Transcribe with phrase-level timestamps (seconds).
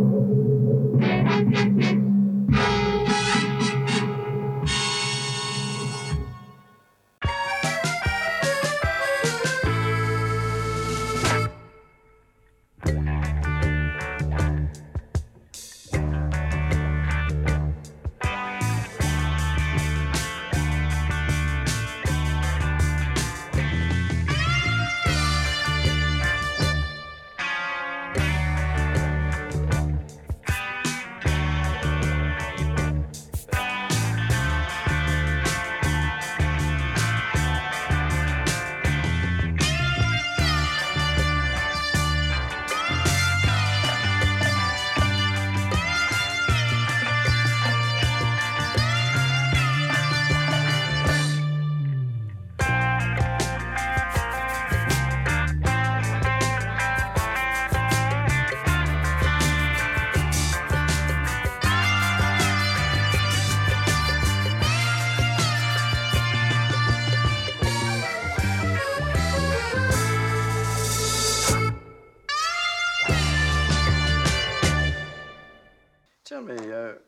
[0.00, 0.59] Me, uh,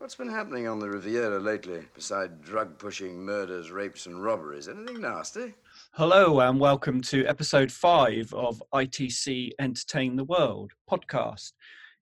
[0.03, 4.67] what's been happening on the Riviera lately, beside drug pushing, murders, rapes, and robberies?
[4.67, 5.55] Anything nasty?
[5.92, 11.53] Hello, and welcome to episode five of ITC Entertain the World podcast.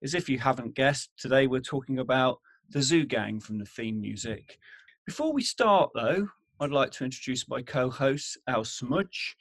[0.02, 2.40] As if you haven't guessed, today we're talking about
[2.70, 4.58] the Zoo Gang from the theme music.
[5.04, 6.26] Before we start, though,
[6.58, 9.36] I'd like to introduce my co hosts, Al Smudge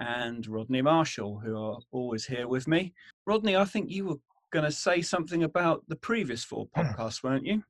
[0.00, 2.92] and Rodney Marshall, who are always here with me.
[3.24, 4.18] Rodney, I think you were
[4.50, 6.80] going to say something about the previous four hmm.
[6.80, 7.62] podcasts, weren't you?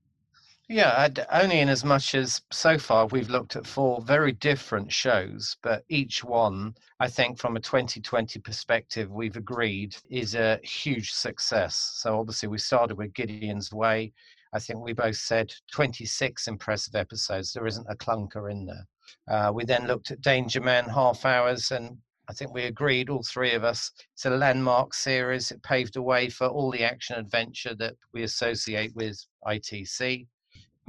[0.72, 4.92] Yeah, I'd, only in as much as so far we've looked at four very different
[4.92, 11.10] shows, but each one, I think, from a 2020 perspective, we've agreed is a huge
[11.10, 11.74] success.
[11.96, 14.12] So obviously, we started with Gideon's Way.
[14.52, 17.52] I think we both said 26 impressive episodes.
[17.52, 18.86] There isn't a clunker in there.
[19.28, 23.24] Uh, we then looked at Danger Man half hours, and I think we agreed, all
[23.24, 25.50] three of us, it's a landmark series.
[25.50, 30.28] It paved the way for all the action adventure that we associate with ITC.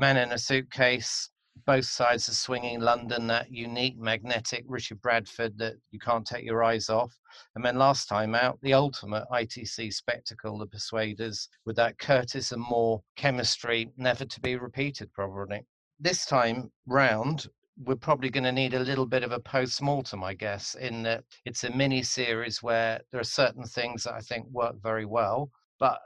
[0.02, 1.30] Man in a Suitcase,
[1.68, 6.64] both sides of swinging London, that unique, magnetic Richard Bradford that you can't take your
[6.64, 7.16] eyes off.
[7.54, 12.64] And then last time out, the ultimate ITC spectacle, The Persuaders, with that Curtis and
[12.64, 15.68] Moore chemistry, never to be repeated, probably.
[16.00, 17.46] This time round,
[17.78, 21.26] we're probably going to need a little bit of a post-mortem, I guess, in that
[21.46, 25.52] it's a mini series where there are certain things that I think work very well,
[25.80, 26.00] but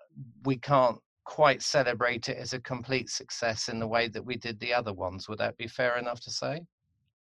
[0.44, 4.60] we can't quite celebrate it as a complete success in the way that we did
[4.60, 5.28] the other ones.
[5.28, 6.62] Would that be fair enough to say?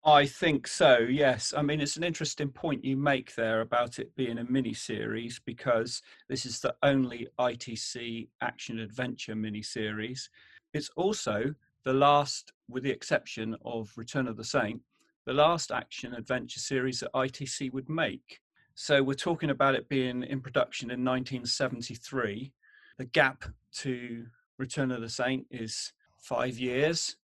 [0.04, 1.54] I think so, yes.
[1.56, 5.40] I mean, it's an interesting point you make there about it being a mini series
[5.46, 10.28] because this is the only ITC action adventure mini series.
[10.74, 14.82] It's also the last, with the exception of Return of the Saint,
[15.28, 18.40] the last action adventure series that ITC would make.
[18.74, 22.52] So we're talking about it being in production in 1973.
[22.98, 23.46] The gap
[23.78, 24.26] to
[24.58, 27.16] Return of the Saint is five years.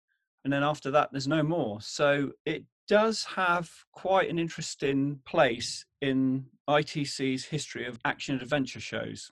[0.44, 1.82] And then after that, there's no more.
[1.82, 9.32] So it does have quite an interesting place in ITC's history of action adventure shows.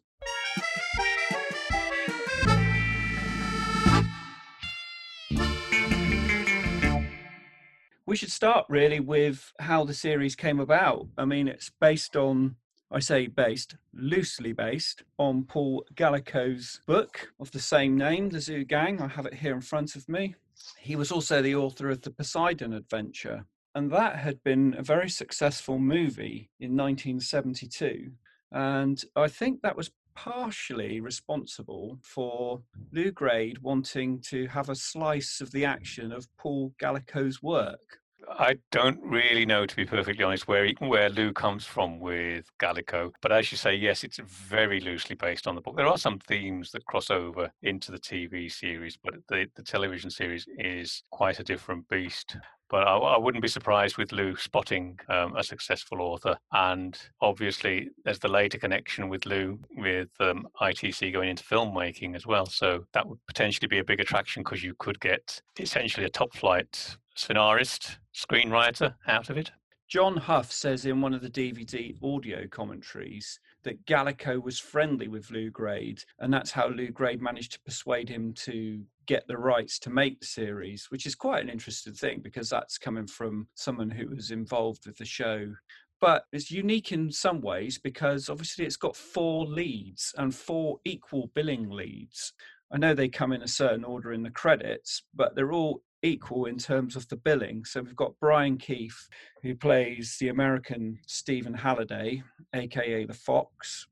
[8.15, 11.07] we should start really with how the series came about.
[11.17, 12.55] I mean, it's based on,
[12.91, 18.63] I say based, loosely based on Paul Gallico's book of the same name, The Zoo
[18.63, 19.01] Gang.
[19.01, 20.35] I have it here in front of me.
[20.79, 25.09] He was also the author of The Poseidon Adventure, and that had been a very
[25.09, 28.11] successful movie in 1972.
[28.51, 35.41] And I think that was partially responsible for Lew Grade wanting to have a slice
[35.41, 37.99] of the action of Paul Gallico's work.
[38.29, 42.49] I don't really know, to be perfectly honest, where he, where Lew comes from with
[42.59, 43.11] Gallico.
[43.21, 45.75] But as you say, yes, it's very loosely based on the book.
[45.75, 50.09] There are some themes that cross over into the TV series, but the, the television
[50.09, 52.37] series is quite a different beast.
[52.69, 56.37] But I, I wouldn't be surprised with Lew spotting um, a successful author.
[56.51, 62.25] And obviously, there's the later connection with Lew with um, ITC going into filmmaking as
[62.25, 62.47] well.
[62.47, 66.33] So that would potentially be a big attraction because you could get essentially a top
[66.35, 69.51] flight scenarist, screenwriter out of it.
[69.87, 75.29] John Hough says in one of the DVD audio commentaries that Gallico was friendly with
[75.29, 79.77] Lew Grade, and that's how Lew Grade managed to persuade him to get the rights
[79.79, 83.91] to make the series, which is quite an interesting thing because that's coming from someone
[83.91, 85.53] who was involved with the show.
[86.01, 91.31] but it's unique in some ways because obviously it's got four leads and four equal
[91.33, 92.33] billing leads.
[92.71, 96.45] I know they come in a certain order in the credits, but they're all equal
[96.45, 97.65] in terms of the billing.
[97.65, 99.07] So we've got Brian Keith,
[99.41, 102.23] who plays the American Stephen Halliday,
[102.53, 103.87] aka the Fox.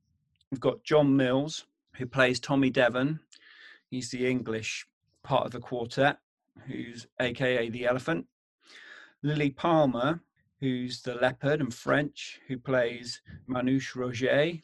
[0.52, 1.66] We've got John Mills,
[1.96, 3.20] who plays Tommy Devon.
[3.90, 4.86] He's the English
[5.24, 6.18] part of the quartet,
[6.68, 8.25] who's aka the Elephant.
[9.24, 10.20] Lilli Palmer,
[10.60, 14.64] who's the Leopard and French, who plays Manouche Roget.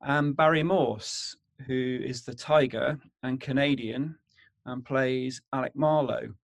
[0.00, 1.36] And Barry Morse,
[1.66, 4.16] who is the Tiger and Canadian
[4.66, 6.34] and plays Alec Marlowe.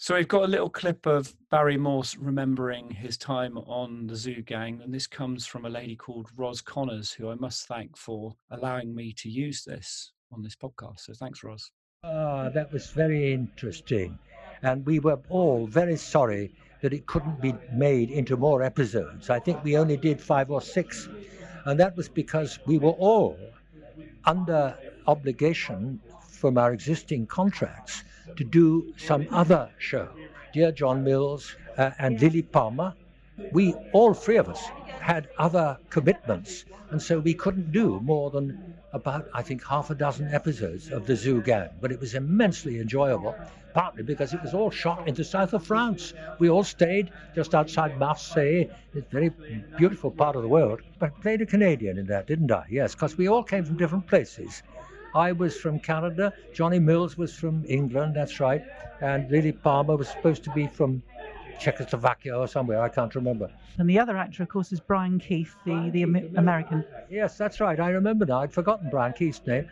[0.00, 4.42] So we've got a little clip of Barry Morse remembering his time on the Zoo
[4.42, 8.36] Gang, and this comes from a lady called Ros Connors, who I must thank for
[8.52, 11.00] allowing me to use this on this podcast.
[11.00, 11.72] So thanks, Ros.
[12.04, 14.16] Ah, that was very interesting.
[14.62, 19.30] And we were all very sorry that it couldn't be made into more episodes.
[19.30, 21.08] I think we only did five or six.
[21.64, 23.36] And that was because we were all
[24.24, 28.04] under obligation from our existing contracts
[28.36, 30.08] to do some other show.
[30.52, 32.94] Dear John Mills uh, and Lilli Palmer,
[33.52, 34.62] we, all three of us,
[35.00, 39.94] had other commitments, and so we couldn't do more than about, I think, half a
[39.94, 41.70] dozen episodes of the Zoo Gang.
[41.80, 43.34] But it was immensely enjoyable,
[43.78, 46.12] partly because it was all shot in the south of France.
[46.40, 48.64] We all stayed just outside Marseille,
[48.96, 49.30] a very
[49.76, 50.80] beautiful part of the world.
[50.98, 52.64] But I played a Canadian in that, didn't I?
[52.68, 54.64] Yes, because we all came from different places.
[55.14, 58.64] I was from Canada, Johnny Mills was from England, that's right,
[59.00, 61.00] and Lilli Palmer was supposed to be from
[61.60, 63.48] Czechoslovakia or somewhere, I can't remember.
[63.78, 66.84] And the other actor, of course, is Brian Keith, the, the American.
[67.08, 67.78] Yes, that's right.
[67.78, 68.40] I remember now.
[68.40, 69.68] I'd forgotten Brian Keith's name.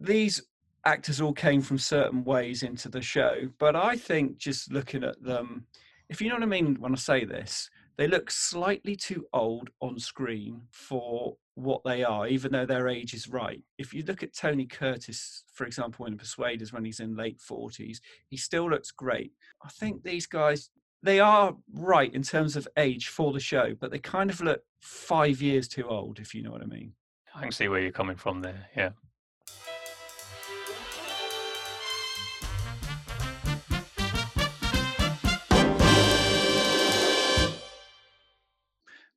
[0.00, 0.40] These
[0.84, 5.22] actors all came from certain ways into the show, but I think just looking at
[5.22, 5.66] them,
[6.08, 9.70] if you know what I mean when I say this, they look slightly too old
[9.80, 13.62] on screen for what they are, even though their age is right.
[13.76, 17.98] If you look at Tony Curtis, for example, in Persuaders when he's in late 40s,
[18.28, 19.32] he still looks great.
[19.62, 20.70] I think these guys,
[21.02, 24.62] they are right in terms of age for the show, but they kind of look
[24.80, 26.94] five years too old, if you know what I mean.
[27.34, 28.66] I can see where you're coming from there.
[28.76, 28.90] Yeah.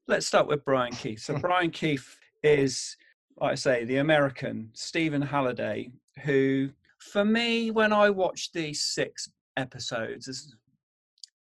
[0.06, 1.22] Let's start with Brian Keith.
[1.22, 2.98] So Brian Keith is,
[3.40, 5.92] like I say, the American Stephen Halliday,
[6.24, 6.70] who,
[7.00, 10.56] for me, when I watched these six episodes,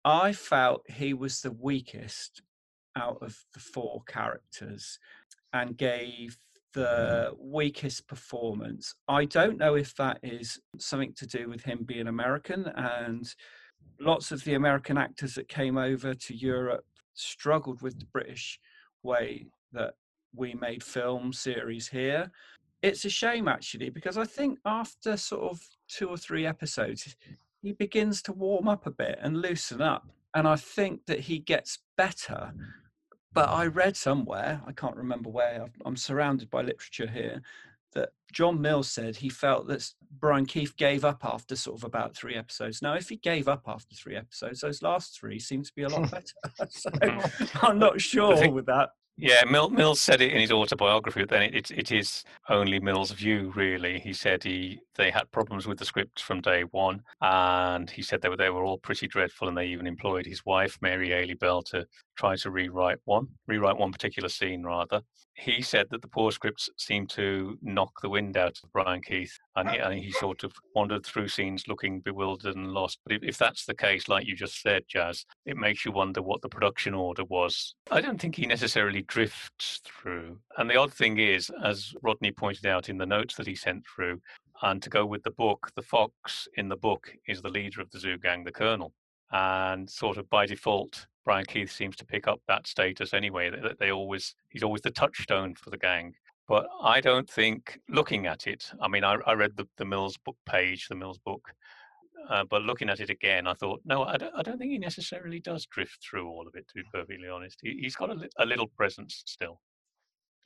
[0.03, 2.41] I felt he was the weakest
[2.97, 4.99] out of the four characters
[5.53, 6.37] and gave
[6.73, 8.93] the weakest performance.
[9.07, 13.33] I don't know if that is something to do with him being American and
[14.01, 16.85] lots of the American actors that came over to Europe
[17.19, 18.59] struggled with the British
[19.03, 19.95] way that
[20.35, 22.31] we made film series here.
[22.81, 27.15] It's a shame actually because I think after sort of two or three episodes,
[27.61, 30.07] he begins to warm up a bit and loosen up.
[30.33, 32.53] And I think that he gets better.
[33.33, 37.41] But I read somewhere, I can't remember where, I'm surrounded by literature here,
[37.93, 39.87] that John Mills said he felt that
[40.19, 42.81] Brian Keith gave up after sort of about three episodes.
[42.81, 45.89] Now, if he gave up after three episodes, those last three seem to be a
[45.89, 46.69] lot better.
[46.69, 46.89] so
[47.61, 48.89] I'm not sure with that.
[49.21, 51.19] Yeah, Mill, Mills said it in his autobiography.
[51.21, 53.99] But then it, it, it is only Mills' view, really.
[53.99, 58.21] He said he they had problems with the script from day one, and he said
[58.21, 61.33] they were they were all pretty dreadful, and they even employed his wife Mary Hayley
[61.33, 61.85] Bell to
[62.17, 65.01] try to rewrite one, rewrite one particular scene rather.
[65.33, 69.37] He said that the poor scripts seemed to knock the wind out of Brian Keith,
[69.55, 72.99] and uh, he, and he sort of wandered through scenes looking bewildered and lost.
[73.03, 76.21] But if, if that's the case, like you just said, Jazz, it makes you wonder
[76.21, 77.75] what the production order was.
[77.91, 80.37] I don't think he necessarily drifts through.
[80.57, 83.85] And the odd thing is, as Rodney pointed out in the notes that he sent
[83.87, 84.21] through,
[84.61, 87.89] and to go with the book, the fox in the book is the leader of
[87.91, 88.93] the zoo gang, the colonel.
[89.31, 93.51] And sort of by default, Brian Keith seems to pick up that status anyway.
[93.51, 96.15] That they always he's always the touchstone for the gang.
[96.49, 98.71] But I don't think looking at it.
[98.81, 101.47] I mean, I, I read the, the Mills book page, the Mills book,
[102.27, 104.79] uh, but looking at it again, I thought, no, I don't, I don't think he
[104.79, 106.67] necessarily does drift through all of it.
[106.67, 109.61] To be perfectly honest, he, has got a, li- a little presence still.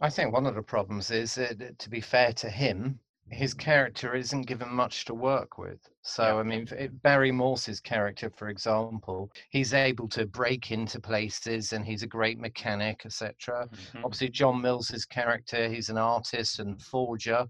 [0.01, 2.99] I think one of the problems is, that, to be fair to him,
[3.31, 5.79] his character isn't given much to work with.
[6.01, 6.67] So, I mean,
[7.01, 12.37] Barry Morse's character, for example, he's able to break into places and he's a great
[12.37, 13.67] mechanic, etc.
[13.67, 14.03] Mm-hmm.
[14.03, 17.47] Obviously, John Mills's character, he's an artist and forger.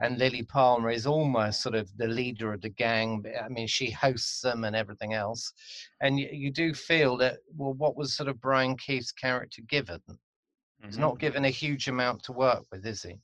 [0.00, 3.24] And Lilli Palmer is almost sort of the leader of the gang.
[3.42, 5.52] I mean, she hosts them and everything else.
[6.00, 10.00] And you, you do feel that, well, what was sort of Brian Keith's character given?
[10.84, 11.00] He's Mhm.
[11.00, 13.18] not given a huge amount to work with, is he?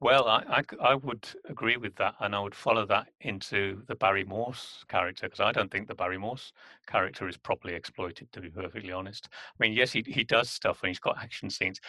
[0.00, 4.24] Well, I I would agree with that, and I would follow that into the Barry
[4.24, 6.52] Morse character because I don't think the Barry Morse
[6.86, 8.30] character is properly exploited.
[8.32, 11.48] To be perfectly honest, I mean, yes, he he does stuff and he's got action
[11.48, 11.80] scenes,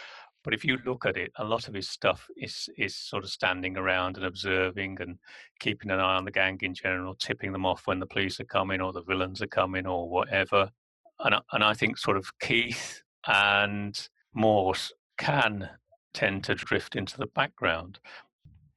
[0.42, 3.30] but if you look at it, a lot of his stuff is is sort of
[3.30, 5.18] standing around and observing and
[5.60, 8.44] keeping an eye on the gang in general, tipping them off when the police are
[8.44, 10.70] coming or the villains are coming or whatever.
[11.20, 15.68] And and I think sort of Keith and Morse can
[16.16, 18.00] tend to drift into the background.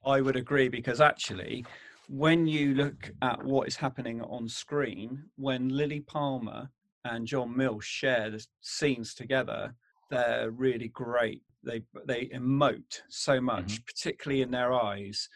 [0.05, 1.65] I would agree because actually,
[2.09, 6.69] when you look at what is happening on screen, when Lilli Palmer
[7.05, 9.73] and John Mills share the scenes together,
[10.09, 11.41] they're really great.
[11.63, 13.83] They they emote so much, mm-hmm.
[13.85, 15.29] particularly in their eyes,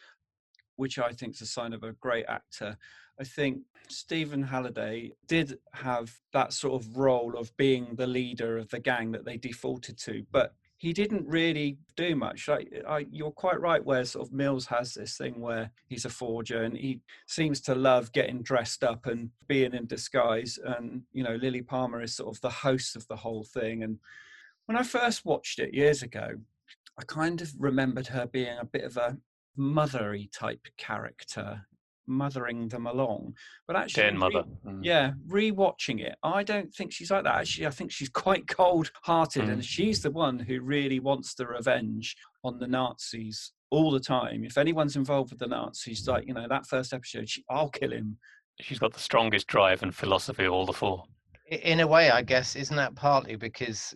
[0.76, 2.78] which I think is a sign of a great actor.
[3.20, 8.70] I think Stephen Halliday did have that sort of role of being the leader of
[8.70, 12.50] the gang that they defaulted to, but he didn't really do much.
[12.50, 16.10] Like, I, you're quite right, where sort of Mills has this thing where he's a
[16.10, 20.60] forger and he seems to love getting dressed up and being in disguise.
[20.62, 23.84] And you know, Lilli Palmer is sort of the host of the whole thing.
[23.84, 23.98] And
[24.66, 26.32] when I first watched it years ago,
[27.00, 29.18] I kind of remembered her being a bit of a
[29.58, 31.66] mothery type character,
[32.08, 33.36] mothering them along.
[33.68, 34.44] But actually, Den re- Mother.
[34.66, 34.80] Mm.
[34.84, 37.36] yeah, rewatching it, I don't think she's like that.
[37.36, 39.66] Actually, I think she's quite cold-hearted, and Mm.
[39.66, 44.44] she's the one who really wants the revenge on the Nazis all the time.
[44.44, 47.92] If anyone's involved with the Nazis, like you know that first episode, she, I'll kill
[47.92, 48.18] him.
[48.60, 51.06] She's got the strongest drive and philosophy of all the four.
[51.62, 53.94] In a way, I guess, isn't that partly because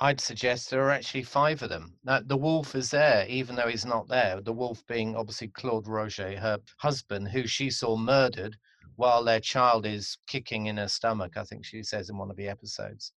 [0.00, 1.94] I'd suggest there are actually five of them.
[2.04, 4.40] The wolf is there, even though he's not there.
[4.40, 8.56] The wolf being obviously Claude Roget, her husband, who she saw murdered
[8.96, 12.36] while their child is kicking in her stomach, I think she says in one of
[12.36, 13.12] the episodes.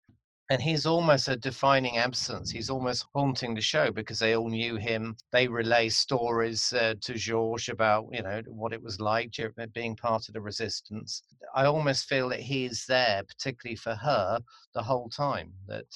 [0.52, 2.50] And he's almost a defining absence.
[2.50, 5.16] He's almost haunting the show because they all knew him.
[5.30, 9.34] They relay stories uh, to Georges about, you know, what it was like
[9.72, 11.22] being part of the resistance.
[11.54, 14.40] I almost feel that he is there, particularly for her,
[14.74, 15.54] the whole time.
[15.68, 15.86] That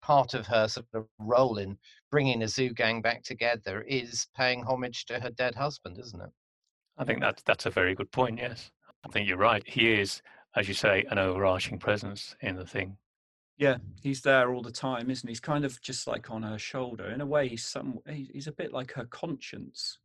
[0.00, 1.76] part of her sort of role in
[2.10, 6.30] bringing the zoo gang back together is paying homage to her dead husband, isn't it?
[6.96, 8.38] I think that's that's a very good point.
[8.38, 8.70] Yes,
[9.04, 9.62] I think you're right.
[9.66, 10.22] He is,
[10.56, 12.96] as you say, an overarching presence in the thing.
[13.58, 15.32] Yeah, he's there all the time, isn't he?
[15.32, 17.10] He's kind of just like on her shoulder.
[17.10, 19.98] In a way, he's some he's a bit like her conscience.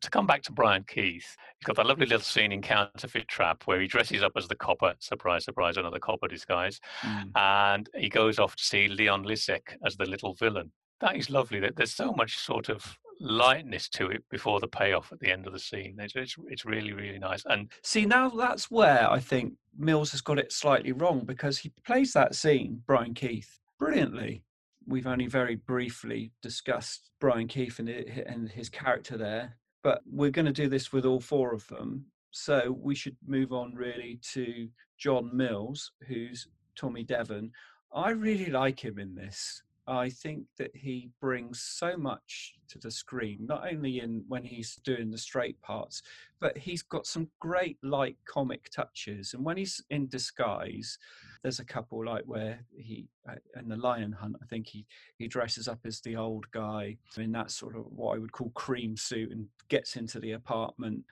[0.00, 3.64] To come back to Brian Keith, he's got that lovely little scene in Counterfeit Trap
[3.64, 4.94] where he dresses up as the copper.
[5.00, 7.32] Surprise, surprise, another copper disguise, Mm.
[7.34, 10.70] and he goes off to see Leon Lisek as the little villain.
[11.00, 11.60] That is lovely.
[11.60, 15.46] That there's so much sort of lightness to it before the payoff at the end
[15.46, 15.96] of the scene.
[15.98, 17.42] It's it's, it's really really nice.
[17.46, 21.72] And See, now that's where I think Mills has got it slightly wrong because he
[21.86, 24.42] plays that scene, Brian Keith, brilliantly.
[24.86, 30.30] We've only very briefly discussed Brian Keith and, i- and his character there, but we're
[30.30, 32.06] going to do this with all four of them.
[32.30, 37.52] So we should move on really to John Mills, who's Tommy Devon.
[37.92, 39.62] I really like him in this.
[39.88, 44.76] I think that he brings so much to the screen, not only in when he's
[44.84, 46.02] doing the straight parts,
[46.40, 49.32] but he's got some great light comic touches.
[49.32, 50.98] And when he's in disguise,
[51.42, 54.84] there's a couple like where he uh, in the Lion Hunt, I think he
[55.16, 58.50] he dresses up as the old guy in that sort of what I would call
[58.50, 61.04] cream suit and gets into the apartment.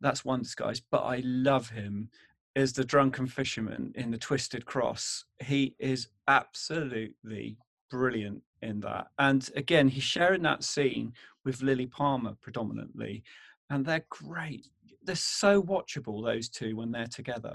[0.00, 2.08] That's one disguise, but I love him
[2.54, 5.24] as the drunken fisherman in the Twisted Cross.
[5.40, 7.56] He is absolutely
[7.92, 9.06] brilliant in that.
[9.18, 11.12] And again, he's sharing that scene
[11.44, 13.22] with Lilli Palmer predominantly,
[13.70, 14.66] and they're great.
[15.04, 17.54] They're so watchable those two when they're together.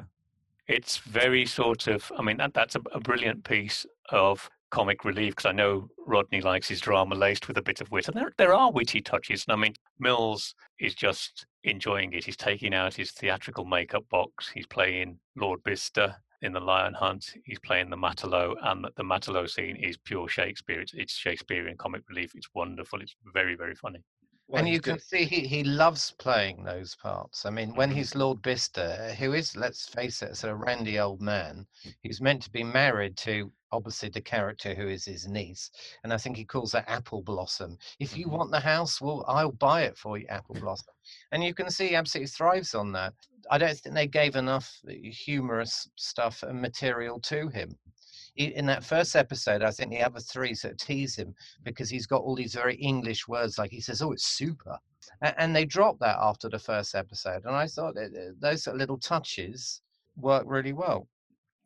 [0.77, 3.85] it's very sort of i mean that that's a, a brilliant piece
[4.25, 5.73] of comic relief because i know
[6.13, 9.01] rodney likes his drama laced with a bit of wit and there, there are witty
[9.01, 9.73] touches and i mean
[10.07, 10.53] mills
[10.87, 16.13] is just enjoying it he's taking out his theatrical makeup box he's playing lord bister
[16.41, 20.27] in the lion hunt he's playing the matelot and the, the matelot scene is pure
[20.27, 20.81] shakespeare.
[20.81, 22.33] It's, it's shakespearean comic relief.
[22.35, 23.01] It's wonderful.
[23.01, 24.03] It's very very funny
[24.47, 27.45] Well, and you can see he, he loves playing those parts.
[27.45, 27.95] I mean, when Mhm.
[27.97, 31.67] he's Lord Bister, who is, let's face it, a sort of randy old man,
[32.01, 35.69] he's meant to be married to obviously the character who is his niece.
[36.03, 37.77] And I think he calls her Apple Blossom.
[37.99, 38.31] If you Mhm.
[38.31, 40.93] want the house, well, I'll buy it for you, Apple Blossom.
[41.33, 43.13] And you can see he absolutely thrives on that.
[43.51, 47.77] I don't think they gave enough uh, humorous stuff and material to him.
[48.37, 52.05] In that first episode, I think the other three sort of tease him because he's
[52.05, 54.77] got all these very English words, like he says, "Oh, it's super,"
[55.21, 57.45] and they drop that after the first episode.
[57.45, 58.07] And I thought uh,
[58.39, 59.81] those sort of little touches
[60.15, 61.07] work really well.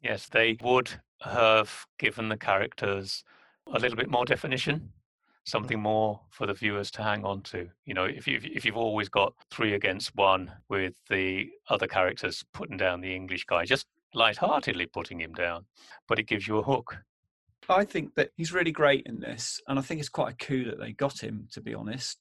[0.02, 0.90] yes they would
[1.22, 3.24] have given the characters
[3.74, 4.92] a little bit more definition
[5.44, 7.68] something more for the viewers to hang on to.
[7.86, 12.44] You know, if you if you've always got three against one with the other characters
[12.54, 15.66] putting down the English guy, just light-heartedly putting him down,
[16.08, 16.98] but it gives you a hook.
[17.70, 20.66] I think that he's really great in this, and I think it's quite a coup
[20.66, 21.48] that they got him.
[21.54, 22.20] To be honest,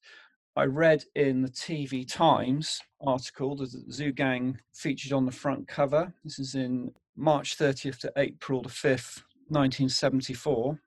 [0.57, 5.67] I read in the TV Times article that the Zoo Gang featured on the front
[5.67, 6.13] cover.
[6.25, 10.79] This is in March 30th to April the 5th, 1974.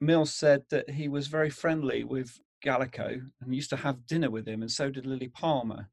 [0.00, 4.46] Mills said that he was very friendly with Gallico and used to have dinner with
[4.46, 5.88] him, and so did Lilli Palmer.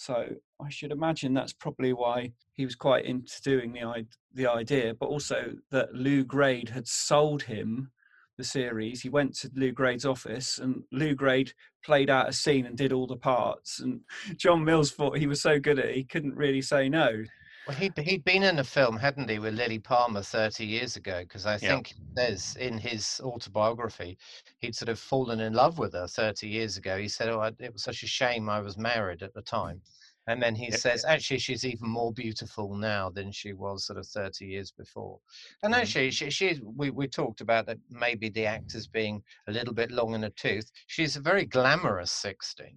[0.00, 0.28] So
[0.58, 5.10] I should imagine that's probably why he was quite into doing the the idea, but
[5.10, 7.90] also that Lew Grade had sold him
[8.38, 9.02] the series.
[9.02, 11.52] He went to Lew Grade's office, and Lew Grade
[11.84, 13.80] played out a scene and did all the parts.
[13.80, 14.00] And
[14.38, 17.22] John Mills thought he was so good at it, he couldn't really say no.
[17.70, 21.20] Well, he'd, he'd been in a film, hadn't he, with Lilli Palmer 30 years ago?
[21.20, 24.18] Because I think there's in his autobiography,
[24.58, 26.98] he'd sort of fallen in love with her 30 years ago.
[26.98, 29.82] He said, Oh, it was such a shame I was married at the time.
[30.26, 30.76] And then he yeah.
[30.78, 35.20] says, actually, she's even more beautiful now than she was sort of 30 years before.
[35.62, 35.80] And mm-hmm.
[35.80, 39.92] actually, she, she, we, we talked about that maybe the actors being a little bit
[39.92, 40.68] long in the tooth.
[40.88, 42.76] She's a very glamorous 16.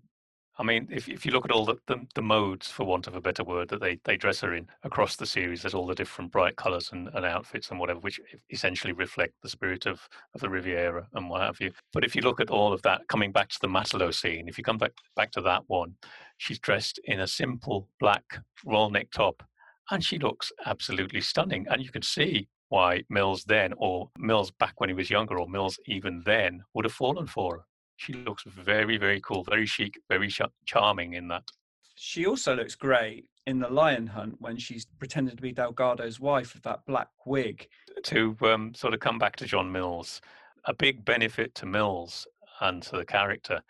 [0.57, 3.15] I mean, if, if you look at all the, the, the, modes, for want of
[3.15, 5.95] a better word, that they, they dress her in across the series, there's all the
[5.95, 8.19] different bright colours and, and outfits and whatever, which
[8.51, 11.71] essentially reflect the spirit of, of the Riviera and what have you.
[11.91, 14.59] But if you look at all of that, coming back to the Matelot scene, if
[14.59, 15.95] you come back, back to that one,
[16.37, 18.23] she's dressed in a simple black
[18.63, 19.41] roll neck top
[19.89, 21.65] and she looks absolutely stunning.
[21.71, 25.49] And you can see why Mills then, or Mills back when he was younger, or
[25.49, 27.63] Mills even then, would have fallen for her
[27.97, 31.43] she looks very, very cool, very chic, very ch- charming in that.
[31.95, 36.53] She also looks great in the Lion Hunt when she's pretending to be Delgado's wife
[36.53, 37.67] with that black wig.
[38.05, 40.21] To um, sort of come back to John Mills,
[40.65, 42.25] a big benefit to Mills
[42.61, 43.61] and to the character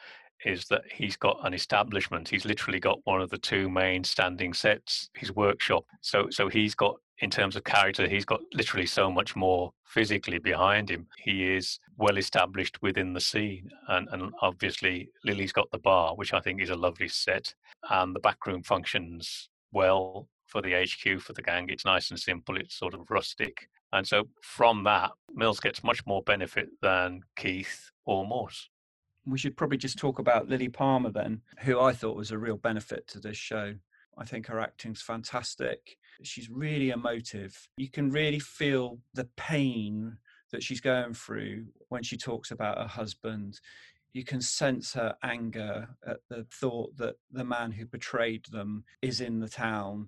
[0.46, 2.28] is that he's got an establishment.
[2.28, 5.86] He's literally got one of the two main standing sets, his workshop.
[6.02, 10.40] So so he's got in terms of character, he's got literally so much more physically
[10.40, 11.08] behind him.
[11.18, 13.70] He is well established within the scene.
[13.88, 17.56] And, and obviously, Lilli's got the bar, which I think is a lovely set.
[17.90, 21.70] And the back room functions well for the HQ, for the gang.
[21.70, 23.70] It's nice and simple, it's sort of rustic.
[23.94, 28.70] And so from that, Mills gets much more benefit than Keith or Morse.
[29.26, 32.58] We should probably just talk about Lilli Palmer then, who I thought was a real
[32.58, 33.76] benefit to this show.
[34.18, 35.98] I think her acting's fantastic.
[36.22, 37.68] She's really emotive.
[37.78, 40.18] You can really feel the pain
[40.52, 43.60] that she's going through when she talks about her husband.
[44.14, 49.20] You can sense her anger at the thought that the man who betrayed them is
[49.20, 50.08] in the town.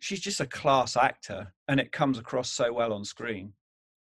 [0.00, 3.54] She's just a class actor, and it comes across so well on screen.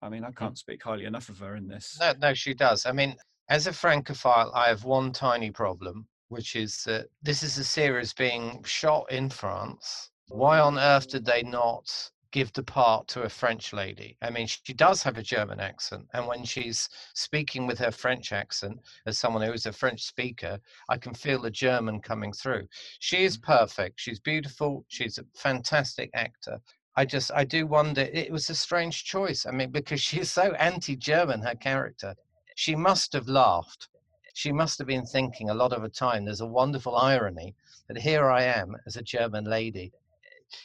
[0.01, 0.37] I mean, I mm.
[0.37, 1.97] can't speak highly enough of her in this.
[2.01, 2.87] No, no, she does.
[2.87, 3.17] I mean,
[3.49, 8.13] as a francophile, I have one tiny problem, which is that this is a series
[8.13, 10.11] being shot in France.
[10.29, 14.17] Why on earth did they not give the part to a French lady?
[14.23, 18.33] I mean, she does have a German accent, and when she's speaking with her French
[18.33, 20.59] accent, as someone who is a French speaker,
[20.89, 22.67] I can feel the German coming through.
[22.99, 23.43] She is mm.
[23.43, 24.01] perfect.
[24.01, 24.85] She's beautiful.
[24.89, 26.59] She's a fantastic actor.
[26.97, 29.47] I just, I do wonder, it was a strange choice.
[29.47, 32.15] I mean, because she's so anti German, her character
[32.55, 33.89] she must have laughed.
[34.35, 36.25] She must have been thinking a lot of the time.
[36.25, 37.55] There's a wonderful irony
[37.89, 39.93] that here I am as a German lady.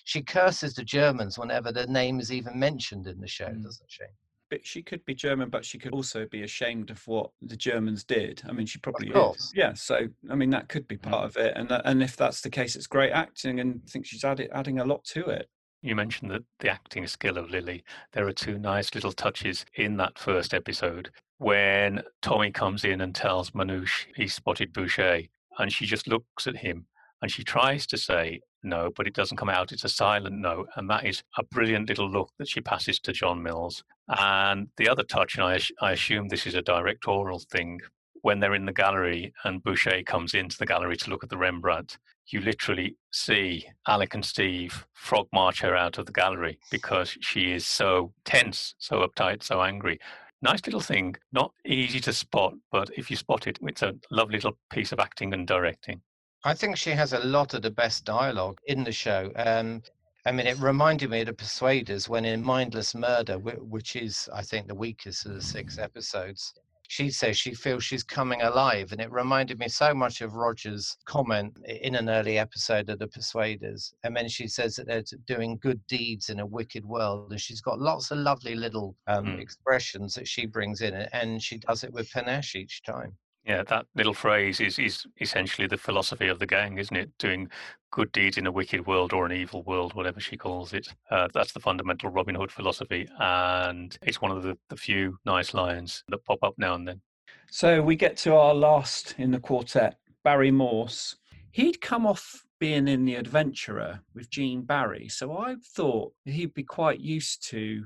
[0.03, 3.63] She curses the Germans whenever their name is even mentioned in the show, mm.
[3.63, 4.03] doesn't she?
[4.49, 8.03] But she could be German, but she could also be ashamed of what the Germans
[8.03, 8.41] did.
[8.49, 9.53] I mean, she probably is.
[9.55, 9.73] Yeah.
[9.73, 11.03] So, I mean, that could be mm.
[11.03, 11.27] part mm.
[11.27, 11.53] of it.
[11.55, 14.79] And and if that's the case, it's great acting, and I think she's added, adding
[14.79, 15.47] a lot to it.
[15.84, 17.84] You mentioned that the acting skill of Lilli.
[18.13, 23.15] There are two nice little touches in that first episode when Tommy comes in and
[23.15, 25.23] tells Manouche he spotted Boucher,
[25.58, 26.86] and she just looks at him
[27.21, 29.71] and she tries to say no, but it doesn't come out.
[29.71, 33.13] It's a silent no, and that is a brilliant little look that she passes to
[33.13, 33.84] John Mills.
[34.08, 37.80] And the other touch, and I, I assume this is a directorial thing,
[38.21, 41.38] when they're in the gallery and Boucher comes into the gallery to look at the
[41.38, 41.97] Rembrandt,
[42.28, 47.54] you literally see Alec and Steve frog march her out of the gallery because she
[47.54, 49.99] is so tense, so uptight, so angry.
[50.41, 54.36] Nice little thing, not easy to spot, but if you spot it, it's a lovely
[54.36, 56.02] little piece of acting and directing.
[56.45, 59.32] I think she has a lot of the best dialogue in the show.
[59.36, 59.84] Um,
[60.25, 64.41] I mean, it reminded me of the Persuaders when in Mindless Murder, which is, I
[64.41, 66.54] think, the weakest of the six episodes,
[66.89, 68.91] she says she feels she's coming alive.
[68.91, 73.08] And it reminded me so much of Roger's comment in an early episode of The
[73.08, 73.93] Persuaders.
[74.04, 77.30] And then she says that they're doing good deeds in a wicked world.
[77.30, 79.39] And she's got lots of lovely little um, mm.
[79.39, 83.15] expressions that she brings in, and she does it with panache each time.
[83.45, 87.17] Yeah, that little phrase is is essentially the philosophy of the gang, isn't it?
[87.17, 87.49] Doing
[87.91, 90.88] good deeds in a wicked world or an evil world, whatever she calls it.
[91.10, 95.54] Uh, that's the fundamental Robin Hood philosophy, and it's one of the, the few nice
[95.54, 97.02] lines that pop up now and then.
[97.49, 101.15] So we get to our last in the quartet, Barry Morse.
[101.52, 106.63] He'd come off being in The Adventurer with Gene Barry, so I thought he'd be
[106.63, 107.84] quite used to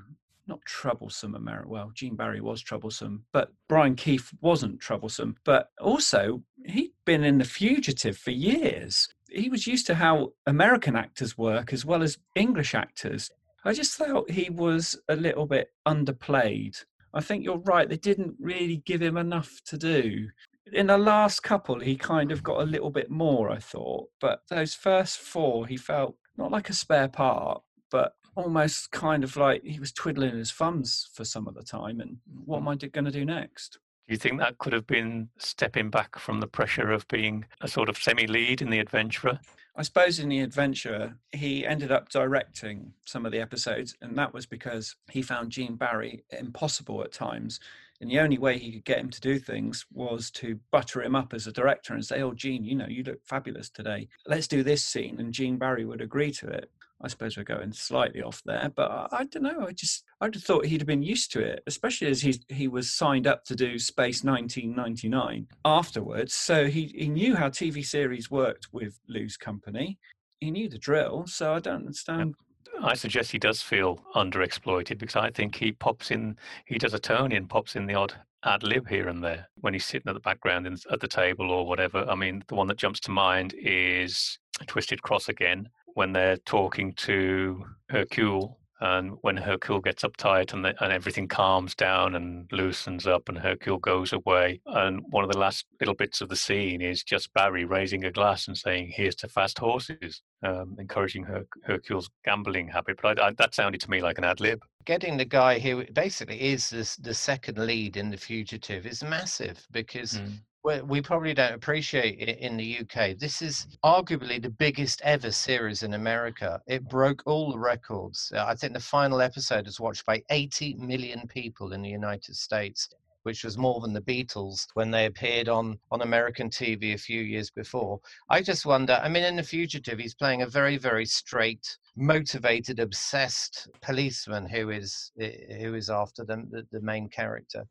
[0.48, 1.70] not troublesome America.
[1.70, 5.36] Well, Gene Barry was troublesome, but Brian Keith wasn't troublesome.
[5.44, 9.08] But also, he'd been in The Fugitive for years.
[9.30, 13.30] He was used to how American actors work as well as English actors.
[13.66, 16.84] I just felt he was a little bit underplayed.
[17.14, 17.88] I think you're right.
[17.88, 20.28] They didn't really give him enough to do.
[20.72, 24.10] In the last couple, he kind of got a little bit more, I thought.
[24.20, 29.36] But those first four, he felt not like a spare part, but almost kind of
[29.38, 32.00] like he was twiddling his thumbs for some of the time.
[32.00, 32.68] And what mm-hmm.
[32.68, 33.80] am I going to do next?
[34.08, 37.68] Do you think that could have been stepping back from the pressure of being a
[37.70, 39.40] sort of semi lead in The Adventurer?
[39.76, 44.34] I suppose in The Adventurer, he ended up directing some of the episodes, and that
[44.34, 47.60] was because he found Gene Barry impossible at times.
[48.02, 51.16] And the only way he could get him to do things was to butter him
[51.16, 54.10] up as a director and say, Oh, Gene, you know, you look fabulous today.
[54.28, 55.20] Let's do this scene.
[55.20, 56.70] And Gene Barry would agree to it.
[57.02, 59.66] I suppose we're going slightly off there, but I, I don't know.
[59.68, 62.68] I just I just thought he'd have been used to it, especially as he he
[62.68, 66.34] was signed up to do Space 1999 afterwards.
[66.34, 69.98] So he he knew how TV series worked with Lew's company.
[70.40, 71.26] He knew the drill.
[71.28, 72.36] So I don't understand.
[72.82, 77.00] I suggest he does feel underexploited because I think he pops in, he does a
[77.00, 78.14] Tony and pops in the odd
[78.46, 81.52] ad lib here and there when he's sitting at the background in, at the table
[81.52, 82.06] or whatever.
[82.10, 86.94] I mean, the one that jumps to mind is Twisted Cross again, when they're talking
[86.94, 93.08] to Hercule and when Hercule gets uptight and, the, and everything calms down and loosens
[93.08, 94.60] up and Hercule goes away.
[94.66, 98.12] And one of the last little bits of the scene is just Barry raising a
[98.12, 103.00] glass and saying, Here's to fast horses, um, encouraging Her- Hercule's gambling habit.
[103.02, 104.62] But I, I, that sounded to me like an ad lib.
[104.84, 109.66] Getting the guy who basically is this, the second lead in The Fugitive is massive
[109.72, 113.18] because mm we probably don't appreciate it in the UK.
[113.18, 116.62] This is arguably the biggest ever series in America.
[116.68, 118.32] It broke all the records.
[118.34, 122.36] Uh, I think the final episode was watched by 80 million people in the United
[122.38, 122.88] States,
[123.24, 127.22] which was more than the Beatles when they appeared on, on American TV a few
[127.22, 128.00] years before.
[128.30, 132.80] I just wonder, I mean, in The Fugitive, he's playing a very, very straight, motivated,
[132.80, 137.66] obsessed policeman who is who is after the, the, the main character.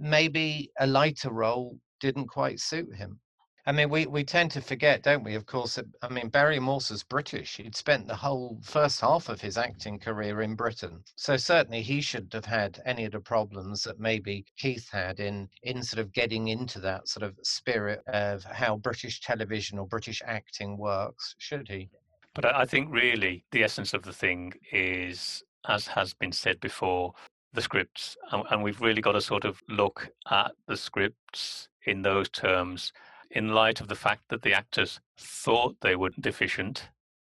[0.00, 3.20] Maybe a lighter role didn't quite suit him.
[3.68, 5.34] I mean, we, we tend to forget, don't we?
[5.34, 7.56] Of course, I mean, Barry Morse is British.
[7.56, 11.02] He'd spent the whole first half of his acting career in Britain.
[11.16, 15.48] So certainly he shouldn't have had any of the problems that maybe Keith had in,
[15.64, 20.22] in sort of getting into that sort of spirit of how British television or British
[20.24, 21.90] acting works, should he?
[22.34, 27.14] But I think really the essence of the thing is, as has been said before,
[27.52, 28.16] the scripts.
[28.30, 32.92] And, and we've really got to sort of look at the scripts in those terms
[33.30, 36.88] in light of the fact that the actors thought they were deficient,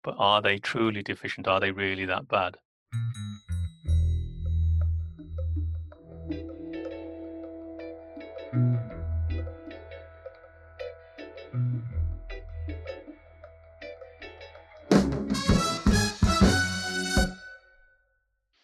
[0.02, 1.48] but are they truly deficient?
[1.48, 2.56] Are they really that bad?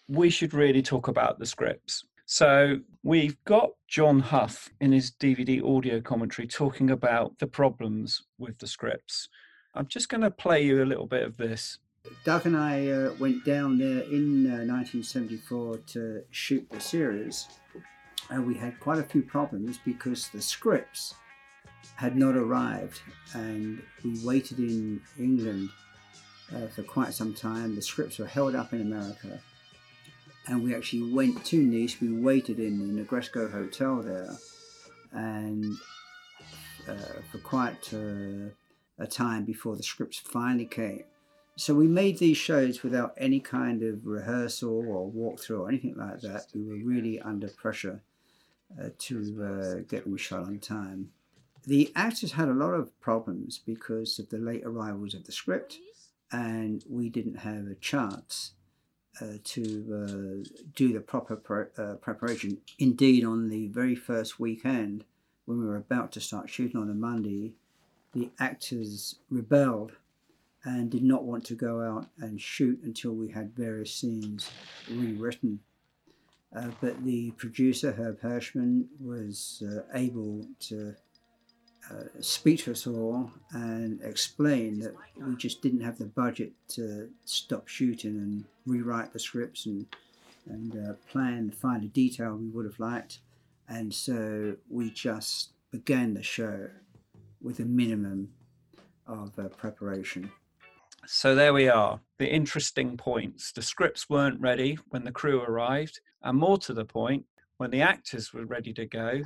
[0.08, 5.62] We should really talk about the scripts so we've got John Hough in his DVD
[5.62, 9.28] audio commentary talking about the problems with the scripts.
[9.74, 11.76] I'm just going to play you a little bit of this.
[12.24, 17.48] Doug and I uh, went down there in uh, 1974 to shoot the series,
[18.30, 21.12] and we had quite a few problems because the scripts
[21.96, 23.02] had not arrived,
[23.34, 25.68] and we waited in England
[26.56, 27.76] uh, for quite some time.
[27.76, 29.38] The scripts were held up in America
[30.46, 32.00] and we actually went to Nice.
[32.00, 34.36] We waited in the Negresco Hotel there,
[35.12, 35.76] and
[36.88, 38.50] uh, for quite uh,
[38.98, 41.04] a time before the scripts finally came.
[41.56, 46.20] So we made these shows without any kind of rehearsal or walkthrough or anything like
[46.22, 46.46] that.
[46.54, 48.00] We were really under pressure
[48.80, 51.10] uh, to uh, get them shot on time.
[51.64, 55.78] The actors had a lot of problems because of the late arrivals of the script,
[56.32, 58.52] and we didn't have a chance
[59.20, 62.58] uh, to uh, do the proper pre- uh, preparation.
[62.78, 65.04] Indeed, on the very first weekend,
[65.44, 67.52] when we were about to start shooting on a Monday,
[68.12, 69.92] the actors rebelled
[70.64, 74.50] and did not want to go out and shoot until we had various scenes
[74.88, 75.60] rewritten.
[76.54, 80.94] Uh, but the producer, Herb Hirschman, was uh, able to
[81.90, 87.08] uh, speak to us all and explain that we just didn't have the budget to
[87.24, 89.86] stop shooting and rewrite the scripts and
[90.48, 93.20] and uh, plan the finer detail we would have liked.
[93.68, 96.68] And so we just began the show
[97.40, 98.32] with a minimum
[99.06, 100.30] of uh, preparation.
[101.06, 102.00] So there we are.
[102.18, 103.52] The interesting points.
[103.52, 107.24] The scripts weren't ready when the crew arrived, and more to the point,
[107.56, 109.22] when the actors were ready to go,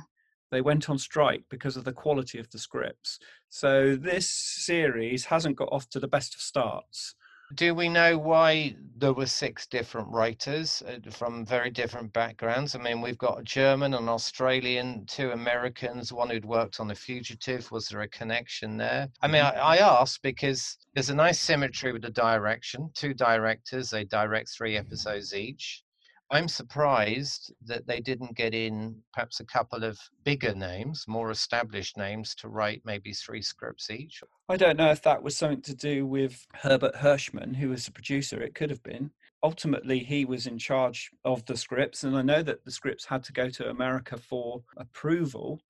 [0.51, 3.19] they went on strike because of the quality of the scripts.
[3.49, 7.15] So this series hasn't got off to the best of starts.
[7.55, 12.75] Do we know why there were six different writers uh, from very different backgrounds?
[12.75, 16.95] I mean, we've got a German, an Australian, two Americans, one who'd worked on The
[16.95, 17.71] Fugitive.
[17.71, 19.07] Was there a connection there?
[19.21, 19.61] I mean, I, Mm-hmm.
[19.61, 22.89] I ask because there's a nice symmetry with the direction.
[22.93, 25.83] Two directors, they direct three episodes each.
[26.29, 31.97] I'm surprised that they didn't get in perhaps a couple of bigger names, more established
[31.97, 34.21] names, to write maybe three scripts each.
[34.49, 37.91] I don't know if that was something to do with Herbert Hirschman, who was the
[37.91, 38.41] producer.
[38.41, 39.11] It could have been.
[39.41, 43.23] Ultimately, he was in charge of the scripts, and I know that the scripts had
[43.25, 45.61] to go to America for approval.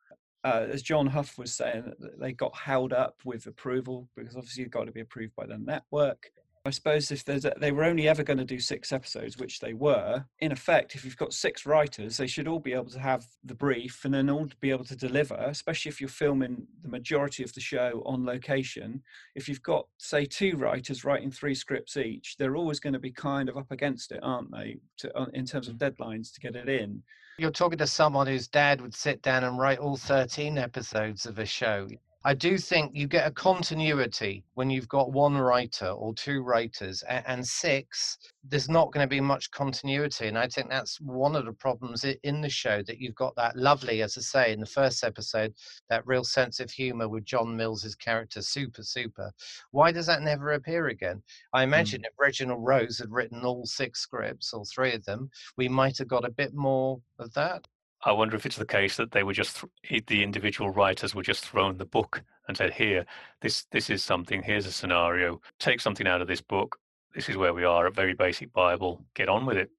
[0.43, 4.72] Uh, as John Hough was saying, they got held up with approval because obviously you've
[4.72, 6.32] got to be approved by the network.
[6.67, 9.62] I suppose if there's a, they were only ever going to do six episodes, which
[9.62, 12.99] they were, in effect, if you've got six writers, they should all be able to
[12.99, 16.89] have the brief and then all be able to deliver, especially if you're filming the
[16.89, 19.01] majority of the show on location.
[19.34, 23.12] If you've got, say, two writers writing three scripts each, they're always going to be
[23.12, 25.89] kind of up against it, aren't they, to, in terms of mm.
[25.89, 27.01] deadlines to get it in.
[27.39, 31.39] You're talking to someone whose dad would sit down and write all 13 episodes of
[31.39, 31.88] a show.
[32.28, 37.02] I do think you get a continuity when you've got one writer or two writers
[37.08, 40.28] and, and six, there's not going to be much continuity.
[40.28, 43.56] And I think that's one of the problems in the show that you've got that
[43.56, 45.54] lovely, as I say, in the first episode,
[45.90, 49.32] that real sense of humor with John Mills's character, super, super.
[49.72, 51.24] Why does that never appear again?
[51.54, 51.70] I hmm.
[51.70, 55.98] imagine if Reginald Rose had written all six scripts, all three of them, we might
[56.00, 57.66] have got a bit more of that.
[58.08, 61.24] I wonder if it's the case that they were just th- the individual writers were
[61.24, 63.06] just thrown the book and said, "Here,
[63.41, 64.41] this this is something.
[64.41, 65.41] Here's a scenario.
[65.60, 66.80] Take something out of this book.
[67.13, 67.86] This is where we are.
[67.86, 69.06] A very basic Bible.
[69.13, 69.72] Get on with it."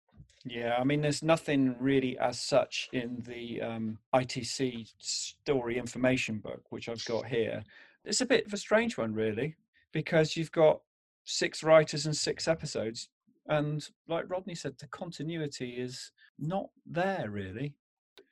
[0.45, 6.65] Yeah, I mean, there's nothing really as such in the um, ITC story information book,
[6.69, 7.65] which I've got here.
[8.05, 9.57] It's a bit of a strange one, really,
[9.91, 10.83] because you've got
[11.25, 13.09] six writers and six episodes.
[13.47, 17.75] And like Rodney said, the continuity is not there, really.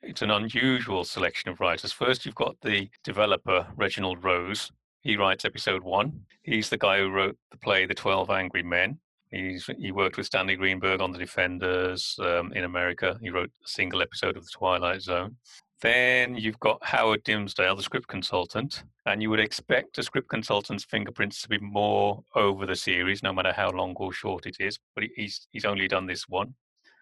[0.03, 1.91] It's an unusual selection of writers.
[1.91, 4.71] First, you've got the developer Reginald Rose.
[5.01, 6.21] He writes episode one.
[6.43, 8.99] He's the guy who wrote the play The Twelve Angry Men.
[9.31, 13.17] He's he worked with Stanley Greenberg on The Defenders um, in America.
[13.21, 15.35] He wrote a single episode of The Twilight Zone.
[15.81, 20.83] Then you've got Howard Dimsdale, the script consultant, and you would expect a script consultant's
[20.83, 24.79] fingerprints to be more over the series, no matter how long or short it is.
[24.95, 26.53] But he's he's only done this one.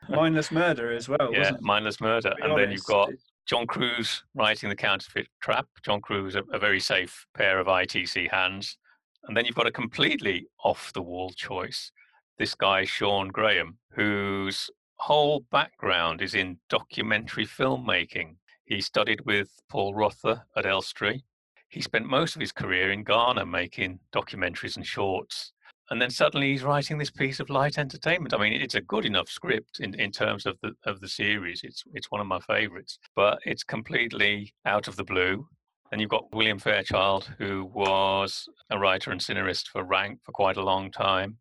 [0.09, 2.33] Mindless Murder as well, yeah, wasn't mindless murder.
[2.41, 3.09] And then you've got
[3.45, 5.67] John Kruse writing the counterfeit trap.
[5.83, 8.77] John Kruse, a, a very safe pair of ITC hands.
[9.23, 11.91] And then you've got a completely off the wall choice.
[12.37, 18.35] This guy, Sean Graham, whose whole background is in documentary filmmaking.
[18.65, 21.23] He studied with Paul Rotha at Elstree.
[21.69, 25.53] He spent most of his career in Ghana making documentaries and shorts.
[25.89, 28.33] And then suddenly he's writing this piece of light entertainment.
[28.33, 31.61] I mean, it's a good enough script in, in terms of the of the series.
[31.63, 35.47] It's it's one of my favorites, but it's completely out of the blue.
[35.91, 40.57] And you've got William Fairchild, who was a writer and scenarist for Rank for quite
[40.57, 41.37] a long time.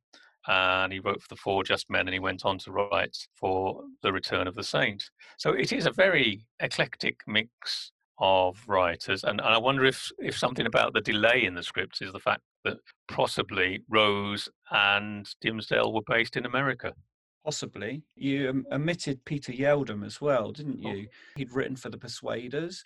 [0.46, 3.80] And he wrote for The Four Just Men and he went on to write for
[4.02, 5.02] The Return of the Saint.
[5.38, 9.24] So it is a very eclectic mix of writers.
[9.24, 12.20] And, and I wonder if, if something about the delay in the scripts is the
[12.20, 16.92] fact that possibly Rose and Dimsdale were based in America.
[17.44, 18.02] Possibly.
[18.16, 20.92] You omitted Peter Yeldham as well, didn't Oh.
[20.92, 21.08] you?
[21.36, 22.82] He'd written for The Persuaders.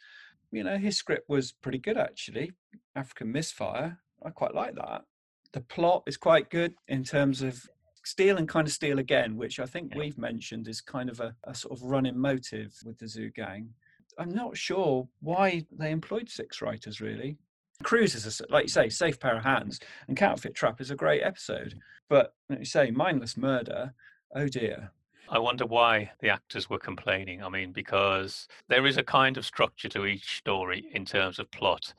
[0.51, 2.53] You know, his script was pretty good, actually.
[2.97, 3.99] African Misfire.
[4.25, 5.05] I quite like that.
[5.53, 7.65] The plot is quite good in terms of
[8.05, 9.99] steal and kind of steal again, which I think Yeah.
[9.99, 13.75] we've mentioned is kind of a, a sort of running motive with the Zoo Gang.
[14.19, 17.39] I'm not sure why they employed six writers, really.
[17.85, 20.97] Kruse is, a like you say, safe pair of hands, and Counterfeit Trap is a
[20.97, 21.75] great episode.
[22.09, 23.95] But, like you say, Mindless Murder,
[24.35, 24.91] oh dear.
[25.31, 27.43] I wonder why the actors were complaining.
[27.43, 31.51] I mean, because there is a kind of structure to each story in terms of
[31.51, 31.93] plot,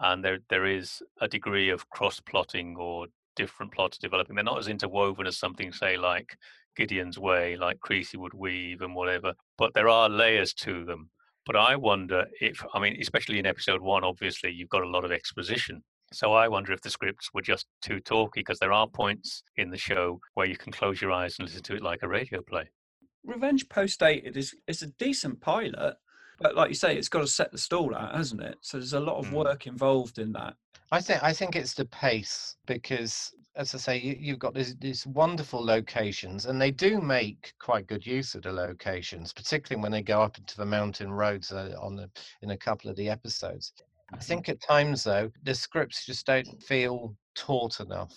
[0.00, 4.36] and there there is a degree of cross plotting or different plots developing.
[4.36, 6.38] They're not as interwoven as something, say, like
[6.76, 11.10] Gideon's Way, like Creasey would weave and whatever, but there are layers to them.
[11.46, 15.04] But I wonder if, I mean, especially in episode one, obviously, you've got a lot
[15.04, 15.82] of exposition.
[16.12, 19.70] So I wonder if the scripts were just too talky because there are points in
[19.70, 22.42] the show where you can close your eyes and listen to it like a radio
[22.42, 22.68] play.
[23.24, 25.96] Revenge Post Dated is is a decent pilot,
[26.38, 28.56] but like you say, it's got to set the stall out, hasn't it?
[28.60, 29.32] So there's a lot of Mm.
[29.32, 30.54] work involved in that.
[30.92, 34.76] I think I think it's the pace because, as I say, you, you've got these,
[34.76, 39.92] these wonderful locations, and they do make quite good use of the locations, particularly when
[39.92, 42.10] they go up into the mountain roads uh, on the
[42.42, 43.72] in a couple of the episodes.
[44.12, 48.14] I think at times though the scripts just don't feel taut enough.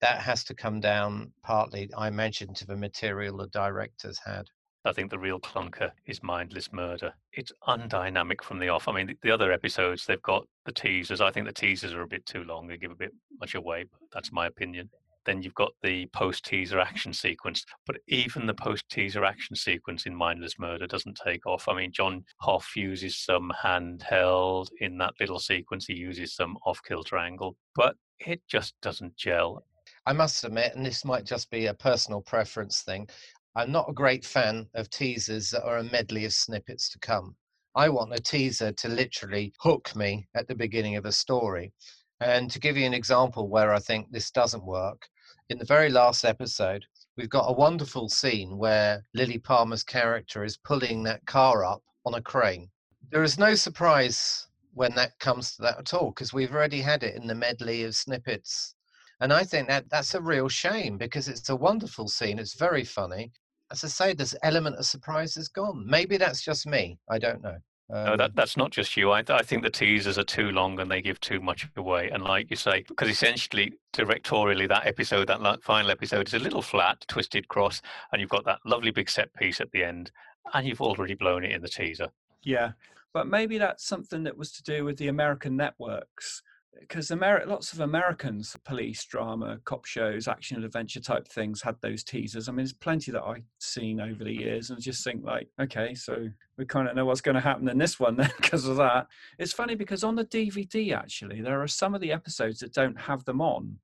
[0.00, 4.46] That has to come down partly, I imagine, to the material the directors had.
[4.84, 7.14] I think the real clunker is mindless murder.
[7.32, 8.88] It's undynamic from the off.
[8.88, 11.20] I mean, the, the other episodes they've got the teasers.
[11.20, 12.66] I think the teasers are a bit too long.
[12.66, 13.84] They give a bit much away.
[13.84, 14.90] But that's my opinion.
[15.24, 17.64] Then you've got the post teaser action sequence.
[17.86, 21.68] But even the post teaser action sequence in Mindless Murder doesn't take off.
[21.68, 25.86] I mean, John Hough uses some handheld in that little sequence.
[25.86, 29.64] He uses some off kilter angle, but it just doesn't gel.
[30.06, 33.08] I must admit, and this might just be a personal preference thing,
[33.54, 37.36] I'm not a great fan of teasers that are a medley of snippets to come.
[37.74, 41.74] I want a teaser to literally hook me at the beginning of a story.
[42.20, 45.06] And to give you an example where I think this doesn't work,
[45.50, 46.86] in the very last episode,
[47.18, 52.14] we've got a wonderful scene where Lilli Palmer's character is pulling that car up on
[52.14, 52.70] a crane.
[53.10, 57.02] There is no surprise when that comes to that at all because we've already had
[57.02, 58.74] it in the medley of snippets
[59.22, 62.40] and I think that that's a real shame because it's a wonderful scene.
[62.40, 63.30] It's very funny.
[63.72, 65.84] As I say, this element of surprise is gone.
[65.88, 66.98] Maybe that's just me.
[67.10, 67.56] I don't know.
[67.88, 69.10] No, Um, that, that's not just you.
[69.10, 72.08] I, I think the teasers are too long and they give too much away.
[72.10, 76.38] And like you say, because essentially, directorially, that episode, that la- final episode, is a
[76.38, 77.82] little flat, twisted cross,
[78.12, 80.10] and you've got that lovely big set piece at the end,
[80.54, 82.08] and you've already blown it in the teaser.
[82.42, 82.72] Yeah,
[83.12, 86.42] but maybe that's something that was to do with the American networks,
[86.80, 91.76] because Ameri- lots of Americans, police drama, cop shows, action and adventure type things had
[91.80, 92.48] those teasers.
[92.48, 95.94] I mean, there's plenty that I've seen over the years, and just think like, okay,
[95.94, 98.76] so we kind of know what's going to happen in this one then because of
[98.76, 99.06] that.
[99.38, 102.98] It's funny because on the DVD actually, there are some of the episodes that don't
[103.00, 103.78] have them on.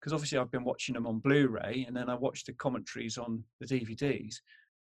[0.00, 3.42] Because obviously I've been watching them on Blu-ray, and then I watched the commentaries on
[3.60, 4.36] the DVDs.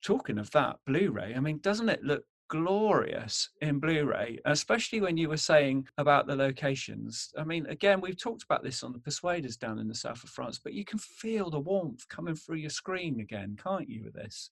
[0.02, 5.28] Talking of that Blu-ray, I mean, doesn't it look glorious in Blu-ray, especially when you
[5.28, 7.32] were saying about the locations.
[7.38, 10.30] I mean, again, we've talked about this on the Persuaders down in the south of
[10.30, 14.02] France, but you can feel the warmth coming through your screen again, can't you?
[14.04, 14.50] With this,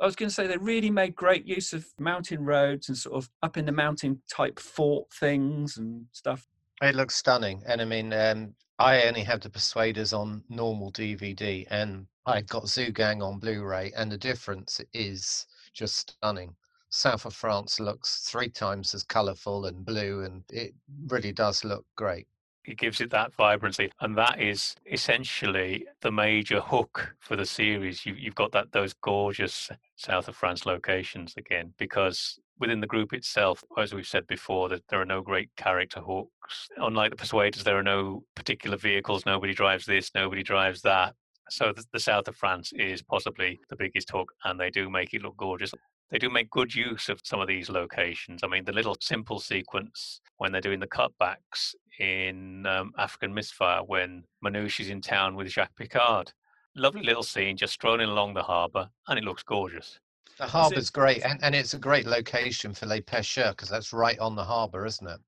[0.00, 3.16] I was going to say they really made great use of mountain roads and sort
[3.16, 6.46] of up in the mountain type fort things and stuff.
[6.82, 7.62] It looks stunning.
[7.66, 12.68] And I mean, um, I only have the Persuaders on normal DVD and I got
[12.68, 16.54] Zoo Gang on Blu ray, and the difference is just stunning.
[16.90, 20.74] South of France looks three times as colourful and blue, and it
[21.06, 22.26] really does look great.
[22.64, 28.04] It gives it that vibrancy, and that is essentially the major hook for the series.
[28.04, 33.12] You, you've got that those gorgeous south of France locations again, because within the group
[33.12, 36.68] itself, as we've said before, that there are no great character hooks.
[36.76, 39.24] Unlike the Persuaders, there are no particular vehicles.
[39.24, 41.14] Nobody drives this, nobody drives that.
[41.50, 45.14] So the, the south of France is possibly the biggest hook, and they do make
[45.14, 45.72] it look gorgeous.
[46.10, 48.42] They do make good use of some of these locations.
[48.42, 53.82] I mean, the little simple sequence when they're doing the cutbacks in um, African Misfire
[53.82, 56.32] when Manouche is in town with Jacques Picard.
[56.74, 59.98] Lovely little scene, just strolling along the harbour, and it looks gorgeous.
[60.38, 64.18] The harbour's great, and, and it's a great location for Les Pêcheurs because that's right
[64.20, 65.18] on the harbour, isn't it?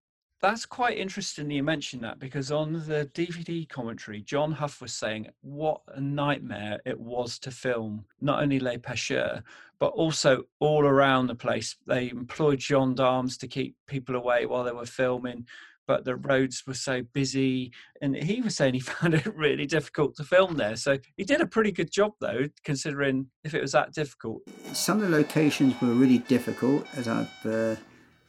[0.42, 4.94] That's quite interesting that you mentioned that because on the DVD commentary, John Hough was
[4.94, 9.42] saying what a nightmare it was to film not only Les Pêcheurs,
[9.78, 11.76] but also all around the place.
[11.86, 15.46] They employed gendarmes to keep people away while they were filming,
[15.86, 17.72] but the roads were so busy.
[18.00, 20.76] And he was saying he found it really difficult to film there.
[20.76, 24.40] So he did a pretty good job, though, considering if it was that difficult.
[24.72, 27.76] Some of the locations were really difficult, as I've uh,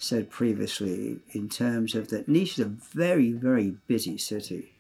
[0.01, 4.73] said previously, in terms of that Nice is a very, very busy city.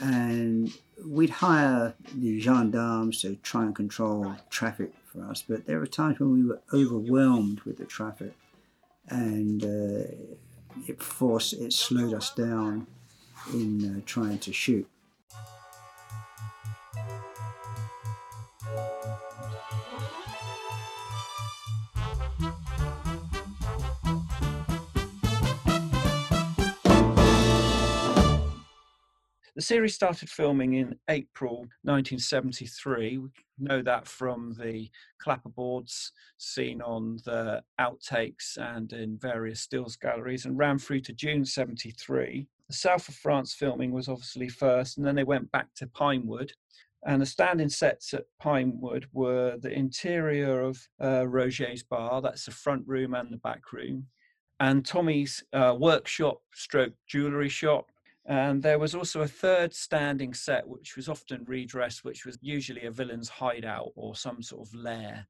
[0.00, 0.72] And
[1.04, 6.20] we'd hire the gendarmes to try and control traffic for us, but there were times
[6.20, 8.32] when we were overwhelmed with the traffic
[9.08, 10.06] and uh,
[10.86, 12.86] it forced, it slowed us down
[13.52, 14.88] in uh, trying to shoot.
[29.58, 33.18] The series started filming in April 1973.
[33.18, 33.28] We
[33.58, 34.88] know that from the
[35.20, 41.44] clapperboards seen on the outtakes and in various stills galleries and ran through to June
[41.44, 42.46] 73.
[42.68, 46.52] The south of France filming was obviously first, and then they went back to Pinewood.
[47.04, 52.52] And the standing sets at Pinewood were the interior of uh, Roget's bar, that's the
[52.52, 54.06] front room and the back room,
[54.60, 57.90] and Tommy's uh, workshop stroke jewellery shop.
[58.28, 62.84] And there was also a third standing set, which was often redressed, which was usually
[62.84, 65.26] a villain's hideout or some sort of lair.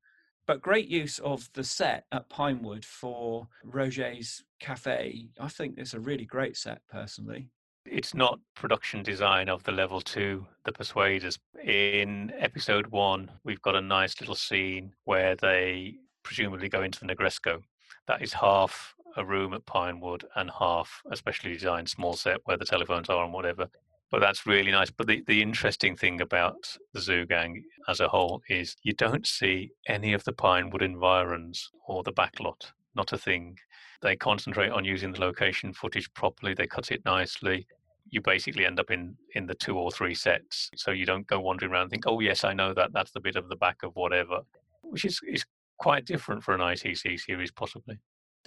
[0.47, 5.29] But great use of the set at Pinewood for Roget's Cafe.
[5.39, 7.51] I think it's a really great set, personally
[7.91, 11.39] it's not production design of the level two, the Persuaders.
[11.65, 17.07] In episode one, we've got a nice little scene where they presumably go into the
[17.07, 17.63] Negresco.
[18.07, 22.57] That is half a room at Pinewood and half a specially designed small set where
[22.57, 23.69] the telephones are and whatever.
[24.11, 24.91] But that's really nice.
[24.91, 29.27] But the, the interesting thing about the Zoo Gang as a whole is you don't
[29.27, 33.59] see any of the Pinewood environs or the backlot, not a thing.
[34.01, 37.67] They concentrate on using the location footage properly, they cut it nicely
[38.11, 41.41] you basically end up in in the two or three sets so you don't go
[41.41, 43.83] wandering around and think oh yes i know that that's the bit of the back
[43.83, 44.41] of whatever
[44.83, 45.45] which is is
[45.79, 47.99] quite different for an itc series possibly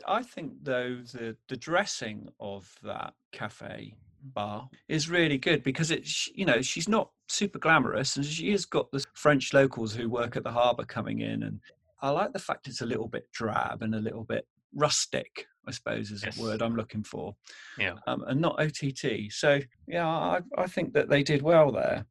[0.08, 3.94] i think though the the dressing of that cafe
[4.24, 8.66] bar is really good because it's you know she's not super glamorous and she has
[8.66, 11.60] got the french locals who work at the harbor coming in and
[12.02, 14.46] i like the fact it's a little bit drab and a little bit
[14.76, 16.36] rustic I suppose is yes.
[16.36, 17.36] the word I'm looking for.
[17.78, 17.96] Yeah.
[18.08, 19.32] Um, and not OTT.
[19.32, 22.06] So yeah, I, I think that they did well there.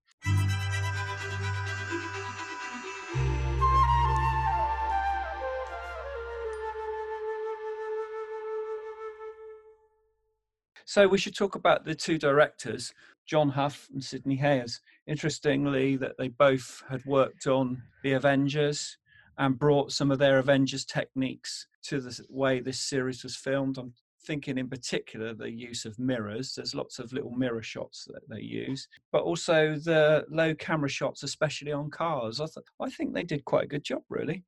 [10.90, 12.92] So we should talk about the two directors,
[13.24, 14.80] John Hough and Sidney Hayers.
[15.06, 18.98] Interestingly, that they both had worked on the Avengers
[19.38, 23.78] and brought some of their Avengers techniques to the way this series was filmed.
[23.78, 23.94] I'm
[24.26, 26.56] thinking in particular the use of mirrors.
[26.56, 31.22] There's lots of little mirror shots that they use, but also the low camera shots,
[31.22, 32.40] especially on cars.
[32.40, 34.42] I, th- I think they did quite a good job, really.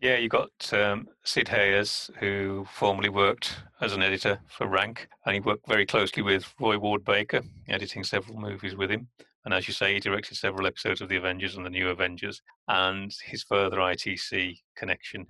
[0.00, 5.34] Yeah, you got um, Sid Hayers, who formerly worked as an editor for Rank, and
[5.34, 9.08] he worked very closely with Roy Ward Baker, editing several movies with him.
[9.44, 12.40] And as you say, he directed several episodes of The Avengers and The New Avengers.
[12.68, 15.26] And his further ITC connection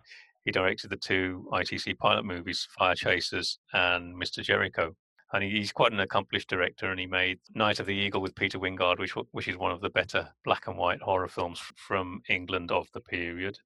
[0.48, 4.42] he directed the two ITC pilot movies, Fire Chasers and Mr.
[4.42, 4.96] Jericho.
[5.34, 8.58] And he's quite an accomplished director, and he made Night of the Eagle with Peter
[8.58, 12.72] Wyngarde, which which is one of the better black and white horror films from England
[12.72, 13.58] of the period.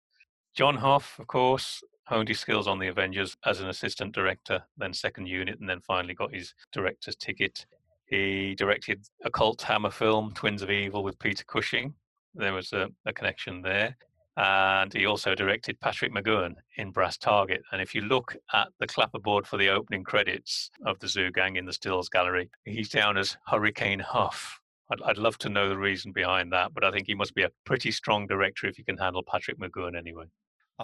[0.55, 4.93] John Hough, of course, honed his skills on the Avengers as an assistant director, then
[4.93, 7.67] second unit, and then finally got his director's ticket.
[8.07, 11.95] He directed a cult hammer film, Twins of Evil, with Peter Cushing.
[12.35, 13.97] There was a, a connection there
[14.37, 17.63] and he also directed Patrick McGoohan in Brass Target.
[17.71, 21.57] And if you look at the clapperboard for the opening credits of the Zoo Gang
[21.57, 24.59] in the Stills Gallery, he's down as Hurricane Hough.
[24.91, 27.43] I'd, I'd love to know the reason behind that, but I think he must be
[27.43, 30.25] a pretty strong director if he can handle Patrick McGoohan anyway.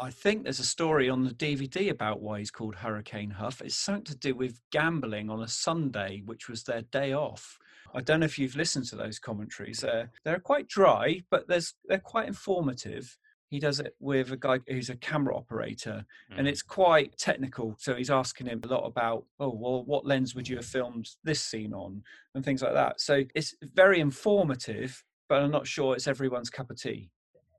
[0.03, 3.61] I think there's a story on the DVD about why he's called Hurricane Hough.
[3.63, 7.59] It's something to do with gambling on a Sunday, which was their day off.
[7.95, 9.81] I don't know if you've listened to those commentaries.
[9.81, 13.17] They're, they're quite dry, but there's, they're quite informative
[13.51, 16.39] he does it with a guy who's a camera operator mm.
[16.39, 20.35] and it's quite technical so he's asking him a lot about oh well what lens
[20.35, 22.03] would you have filmed this scene on
[22.35, 26.71] and things like that so it's very informative but i'm not sure it's everyone's cup
[26.71, 27.11] of tea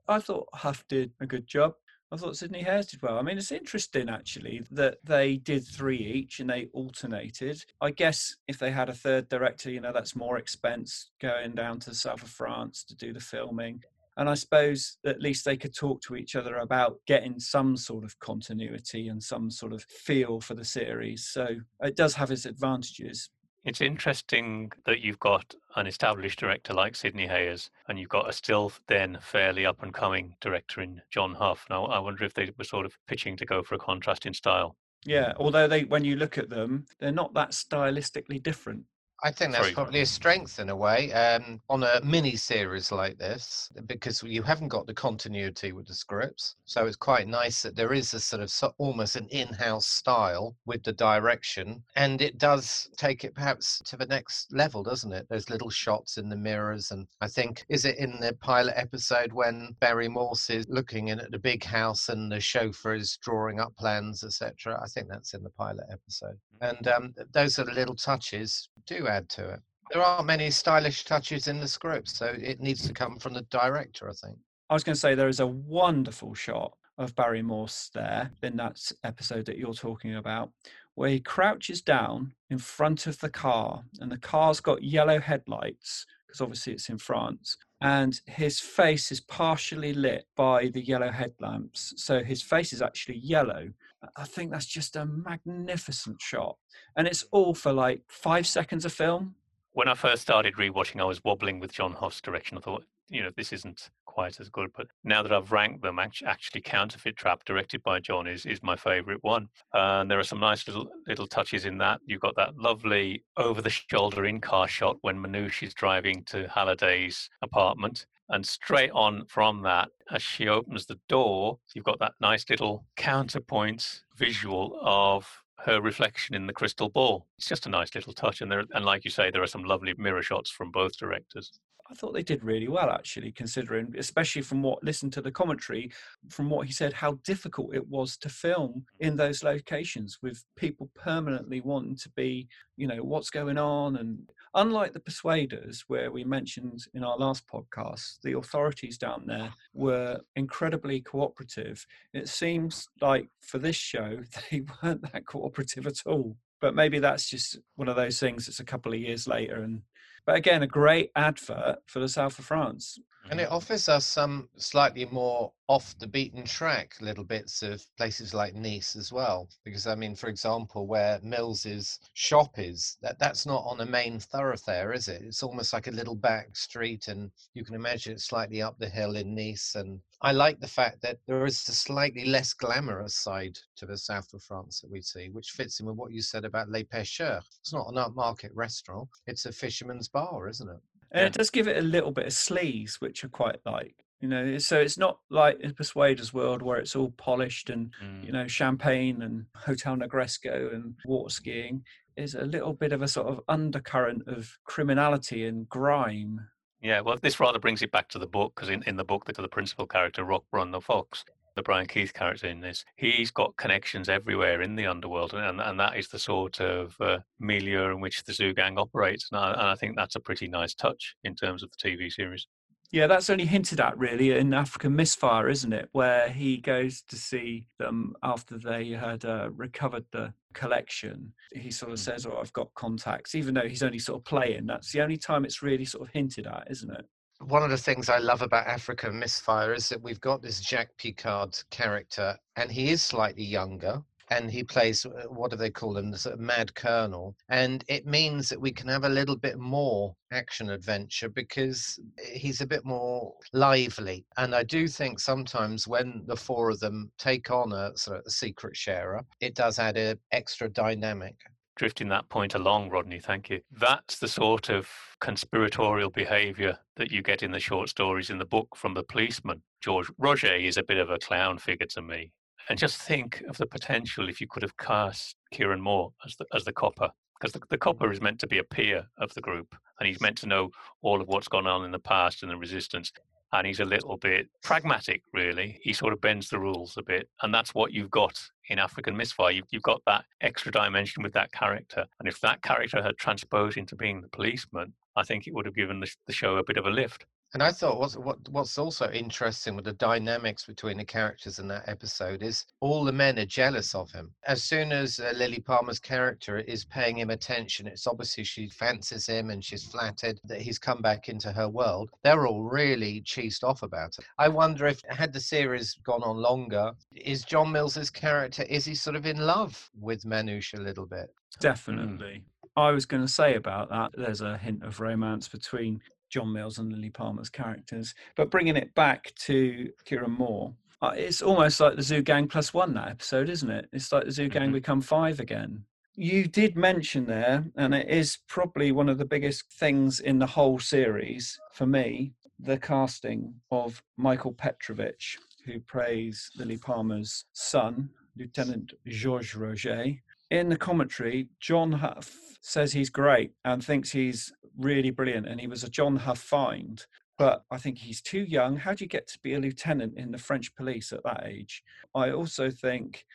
[0.07, 1.73] i thought hough did a good job
[2.11, 3.19] I thought Sidney Hayers did well.
[3.19, 7.63] I mean, it's interesting actually that they did three each and they alternated.
[7.81, 11.79] I guess if they had a third director, you know, that's more expense going down
[11.81, 13.83] to the south of France to do the filming.
[14.17, 18.03] And I suppose at least they could talk to each other about getting some sort
[18.03, 21.27] of continuity and some sort of feel for the series.
[21.27, 21.47] So
[21.81, 23.29] it does have its advantages.
[23.65, 28.33] It's interesting that you've got an established director like Sidney Hayers, and you've got a
[28.33, 31.65] still then fairly up and coming director in John Hough.
[31.69, 34.33] Now, I wonder if they were sort of pitching to go for a contrast in
[34.33, 34.77] style.
[35.05, 38.83] Yeah, although they, when you look at them, they're not that stylistically different.
[39.23, 42.91] I think that's Sorry, probably a strength in a way um, on a mini series
[42.91, 46.55] like this because you haven't got the continuity with the scripts.
[46.65, 49.87] So it's quite nice that there is a sort of so, almost an in house
[49.87, 51.83] style with the direction.
[51.95, 55.27] And it does take it perhaps to the next level, doesn't it?
[55.29, 56.91] Those little shots in the mirrors.
[56.91, 61.19] And I think, is it in the pilot episode when Barry Morse is looking in
[61.19, 64.79] at the big house and the chauffeur is drawing up plans, etc.?
[64.81, 66.37] I think that's in the pilot episode.
[66.61, 66.69] Mm.
[66.69, 69.59] And um, those are the little touches do add to it.
[69.91, 73.41] There aren't many stylish touches in the script, so it needs to come from the
[73.43, 74.37] director, I think.
[74.69, 78.55] I was going to say there is a wonderful shot of Barry Morse there in
[78.57, 80.51] that episode that you're talking about,
[80.95, 86.05] where he crouches down in front of the car, and the car's got yellow headlights
[86.27, 91.93] because obviously it's in France, and his face is partially lit by the yellow headlamps,
[91.97, 93.69] so his face is actually yellow.
[94.15, 96.57] I think that's just a magnificent shot,
[96.95, 99.35] and it's all for like five seconds of film.
[99.73, 102.57] When I first started rewatching, I was wobbling with John Hough's direction.
[102.57, 104.69] I thought, you know, this isn't quite as good.
[104.75, 108.75] But now that I've ranked them, actually, Counterfeit Trap, directed by John, is is my
[108.75, 109.47] favourite one.
[109.73, 111.99] And there are some nice little little touches in that.
[112.05, 116.47] You've got that lovely over the shoulder in car shot when Manouche is driving to
[116.47, 118.05] Halliday's apartment.
[118.31, 122.85] And straight on from that, as she opens the door, you've got that nice little
[122.95, 125.27] counterpoint visual of
[125.65, 127.25] her reflection in the crystal ball.
[127.37, 129.63] It's just a nice little touch, and there, and like you say, there are some
[129.63, 131.51] lovely mirror shots from both directors.
[131.91, 135.91] I thought they did really well, actually, considering, especially from what listened to the commentary,
[136.29, 140.89] from what he said, how difficult it was to film in those locations with people
[140.93, 143.95] permanently wanting to be, you know, what's going on.
[143.95, 149.51] And unlike the Persuaders, where we mentioned in our last podcast, the authorities down there
[149.73, 151.83] were incredibly cooperative.
[152.13, 154.19] It seems like for this show,
[154.51, 156.37] they weren't that cooperative at all.
[156.61, 159.81] But maybe that's just one of those things that's a couple of years later and
[160.29, 162.99] but again, a great advert for the south of France.
[163.31, 163.55] And it mm-hmm.
[163.55, 168.95] offers us some slightly more off the beaten track little bits of places like Nice
[168.95, 169.47] as well.
[169.63, 174.19] Because I mean, for example, where Mills's shop is, that that's not on a main
[174.19, 175.21] thoroughfare, is it?
[175.21, 178.89] It's almost like a little back street, and you can imagine it's slightly up the
[178.89, 179.75] hill in Nice.
[179.75, 183.95] And I like the fact that there is a slightly less glamorous side to the
[183.97, 186.83] south of France that we see, which fits in with what you said about Les
[186.83, 187.43] Pêcheurs.
[187.61, 190.81] It's not an upmarket restaurant; it's a fisherman's bar, isn't it?
[191.11, 191.27] And Yeah.
[191.27, 194.03] it does give it a little bit of sleaze, which I quite like.
[194.21, 198.25] You know, so it's not like in Persuaders World where it's all polished and Mm.
[198.25, 201.83] you know champagne and Hotel Negresco and water skiing.
[202.17, 206.49] Is a little bit of a sort of undercurrent of criminality and grime.
[206.81, 209.23] Yeah, well, this rather brings it back to the book because in, in the book,
[209.23, 211.23] the, the principal character, Rock Rockbrun the Fox,
[211.55, 215.79] the Brian Keith character in this, he's got connections everywhere in the underworld, and, and
[215.79, 219.29] that is the sort of uh, milieu in which the Zoo Gang operates.
[219.31, 222.11] And I, and I think that's a pretty nice touch in terms of the TV
[222.11, 222.47] series.
[222.91, 225.89] Yeah, that's only hinted at really in African Misfire, isn't it?
[225.91, 231.33] Where he goes to see them after they had uh, recovered the collection.
[231.53, 232.03] He sort of Mm.
[232.03, 234.65] says, "Oh, I've got contacts," even though he's only sort of playing.
[234.65, 237.05] That's the only time it's really sort of hinted at, isn't it?
[237.41, 240.89] one of the things I love about Africa Misfire is that we've got this Jack
[240.97, 244.03] Picard character, and he is slightly younger.
[244.31, 246.11] And he plays uh, what do they call him?
[246.11, 249.57] The sort of mad colonel, and it means that we can have a little bit
[249.57, 251.99] more action adventure because
[252.33, 254.25] he's a bit more lively.
[254.37, 258.31] And I do think sometimes when the four of them take on a sort of
[258.31, 261.35] secret sharer, it does add a extra dynamic.
[261.75, 263.61] drifting that point along, Rodney, thank you.
[263.71, 264.89] That's the sort of
[265.21, 269.61] conspiratorial behavior that you get in the short stories in the book from the policeman.
[269.81, 272.31] George Roget is a bit of a clown figure to me.
[272.69, 276.45] And just think of the potential if you could have cast Kieron Moore as the,
[276.53, 277.09] as the copper.
[277.39, 280.21] Because the, the copper is meant to be a peer of the group and he's
[280.21, 280.69] meant to know
[281.01, 283.11] all of what's gone on in the past and the resistance.
[283.51, 285.79] And he's a little bit pragmatic, really.
[285.81, 287.27] He sort of bends the rules a bit.
[287.41, 288.39] And that's what you've got
[288.69, 289.51] in African Misfire.
[289.51, 292.05] You've, you've got that extra dimension with that character.
[292.19, 295.75] And if that character had transposed into being the policeman, I think it would have
[295.75, 297.25] given the, the show a bit of a lift.
[297.53, 301.67] And I thought what's what what's also interesting with the dynamics between the characters in
[301.69, 304.31] that episode is all the men are jealous of him.
[304.45, 309.25] As soon as uh, Lilli Palmer's character is paying him attention, it's obviously she fancies
[309.25, 312.11] him and she's flattered that he's come back into her world.
[312.23, 314.25] They're all really cheesed off about it.
[314.37, 318.93] I wonder if had the series gone on longer, is John Mills's character is he
[318.93, 321.33] sort of in love with Manouche a little bit?
[321.59, 322.43] Definitely.
[322.77, 325.99] I was going to say about that, there's a hint of romance between
[326.29, 328.13] John Mills and Lilli Palmer's characters.
[328.35, 332.73] But bringing it back to Kieron Moore, uh, it's almost like the Zoo Gang plus
[332.73, 333.87] one, that episode, isn't it?
[333.93, 334.73] It's like the Zoo Gang Mhm.
[334.73, 335.85] become five again.
[336.15, 340.45] You did mention there, and it is probably one of the biggest things in the
[340.47, 348.93] whole series for me, the casting of Michael Petrovitch, who plays Lilli Palmer's son, Lieutenant
[349.07, 350.19] Georges Roget.
[350.51, 355.67] In the commentary, John Hough says he's great and thinks he's really brilliant, and he
[355.67, 357.05] was a John Hough find.
[357.37, 358.77] But I think he's too young.
[358.77, 361.83] How do you get to be a lieutenant in the French police at that age?
[362.13, 363.25] I also think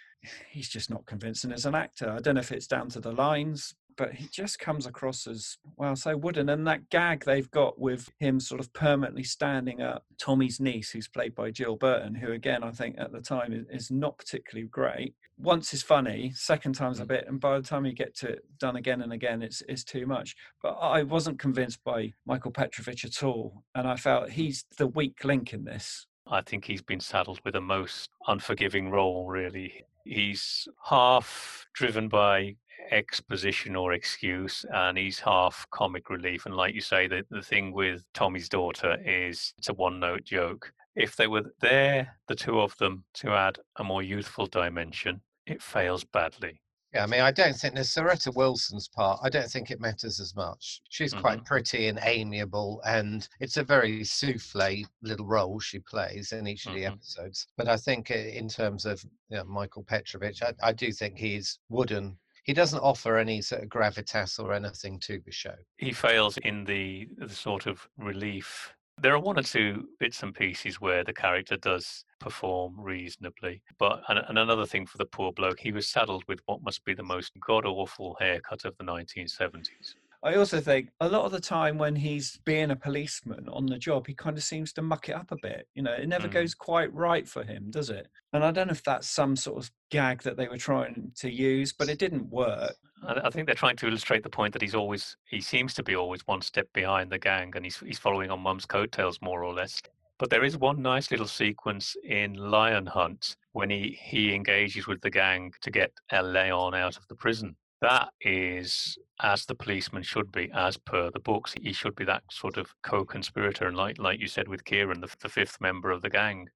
[0.51, 2.11] he's just not convincing as an actor.
[2.11, 3.75] I don't know if it's down to the lines.
[3.97, 8.11] But he just comes across as well so wooden and that gag they've got with
[8.19, 12.63] him sort of permanently standing up tommy's niece who's played by jill barton who again
[12.63, 17.01] i think at the time is, is not particularly great once is funny second time's
[17.01, 17.09] a mm.
[17.09, 19.85] bit and by the time you get to it done again and again it's, it's
[19.85, 20.37] too much.
[20.63, 25.25] But i wasn't convinced by michael petrovitch at all and i felt he's the weak
[25.25, 26.07] link in this.
[26.27, 29.85] I think he's been saddled with a most unforgiving role, really.
[30.05, 32.57] He's half driven by
[32.91, 37.73] exposition or excuse and he's half comic relief and like you say the, the thing
[37.73, 42.61] with tommy's daughter is it's a one note joke if they were there the two
[42.61, 46.61] of them to add a more youthful dimension it fails badly
[46.95, 49.19] Yeah, I mean, I don't think there's Seretta Wilson's part.
[49.25, 50.81] I don't think it matters as much.
[50.91, 56.47] She's quite pretty and amiable, and it's a very souffle little role she plays in
[56.47, 56.93] each of the Mhm.
[56.93, 57.49] episodes.
[57.57, 61.19] But I think, uh, in terms of you know, Michael Petrovitch, I, I do think
[61.19, 62.17] he's wooden.
[62.45, 65.55] He doesn't offer any sort of gravitas or anything to the show.
[65.79, 68.75] he fails in the, the sort of relief.
[69.01, 74.03] There are one or two bits and pieces where the character does perform reasonably, but
[74.09, 76.95] and, and another thing for the poor bloke, he was saddled with what must be
[76.95, 79.95] the most god awful haircut of the 1970s.
[80.25, 83.77] I also think a lot of the time when he's being a policeman on the
[83.79, 85.69] job, he kind of seems to muck it up a bit.
[85.75, 86.33] You know, it never Mm.
[86.33, 88.09] goes quite right for him, does it?
[88.33, 91.31] And I don't know if that's some sort of gag that they were trying to
[91.31, 92.75] use, but it didn't work.
[93.07, 95.83] I, I think they're trying to illustrate the point that he's always he seems to
[95.83, 99.45] be always one step behind the gang, and he's he's following on Mum's coattails more
[99.45, 99.83] or less.
[100.19, 105.03] But there is one nice little sequence in Lion Hunt when he he engages with
[105.03, 107.57] the gang to get El Leon out of the prison.
[107.81, 111.55] That is as the policeman should be, as per the books.
[111.61, 115.15] He should be that sort of co-conspirator, and like like you said with Kieron, the,
[115.21, 116.49] the fifth member of the gang.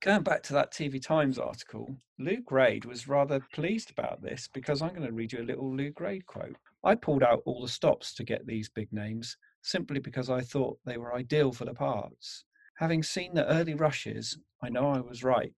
[0.00, 4.82] Going back to that TV Times article, Lew Grade was rather pleased about this because
[4.82, 6.56] I'm going to read you a little Lew Grade quote.
[6.82, 10.80] I pulled out all the stops to get these big names simply because I thought
[10.84, 12.44] they were ideal for the parts.
[12.78, 15.52] Having seen the early rushes, I know I was right.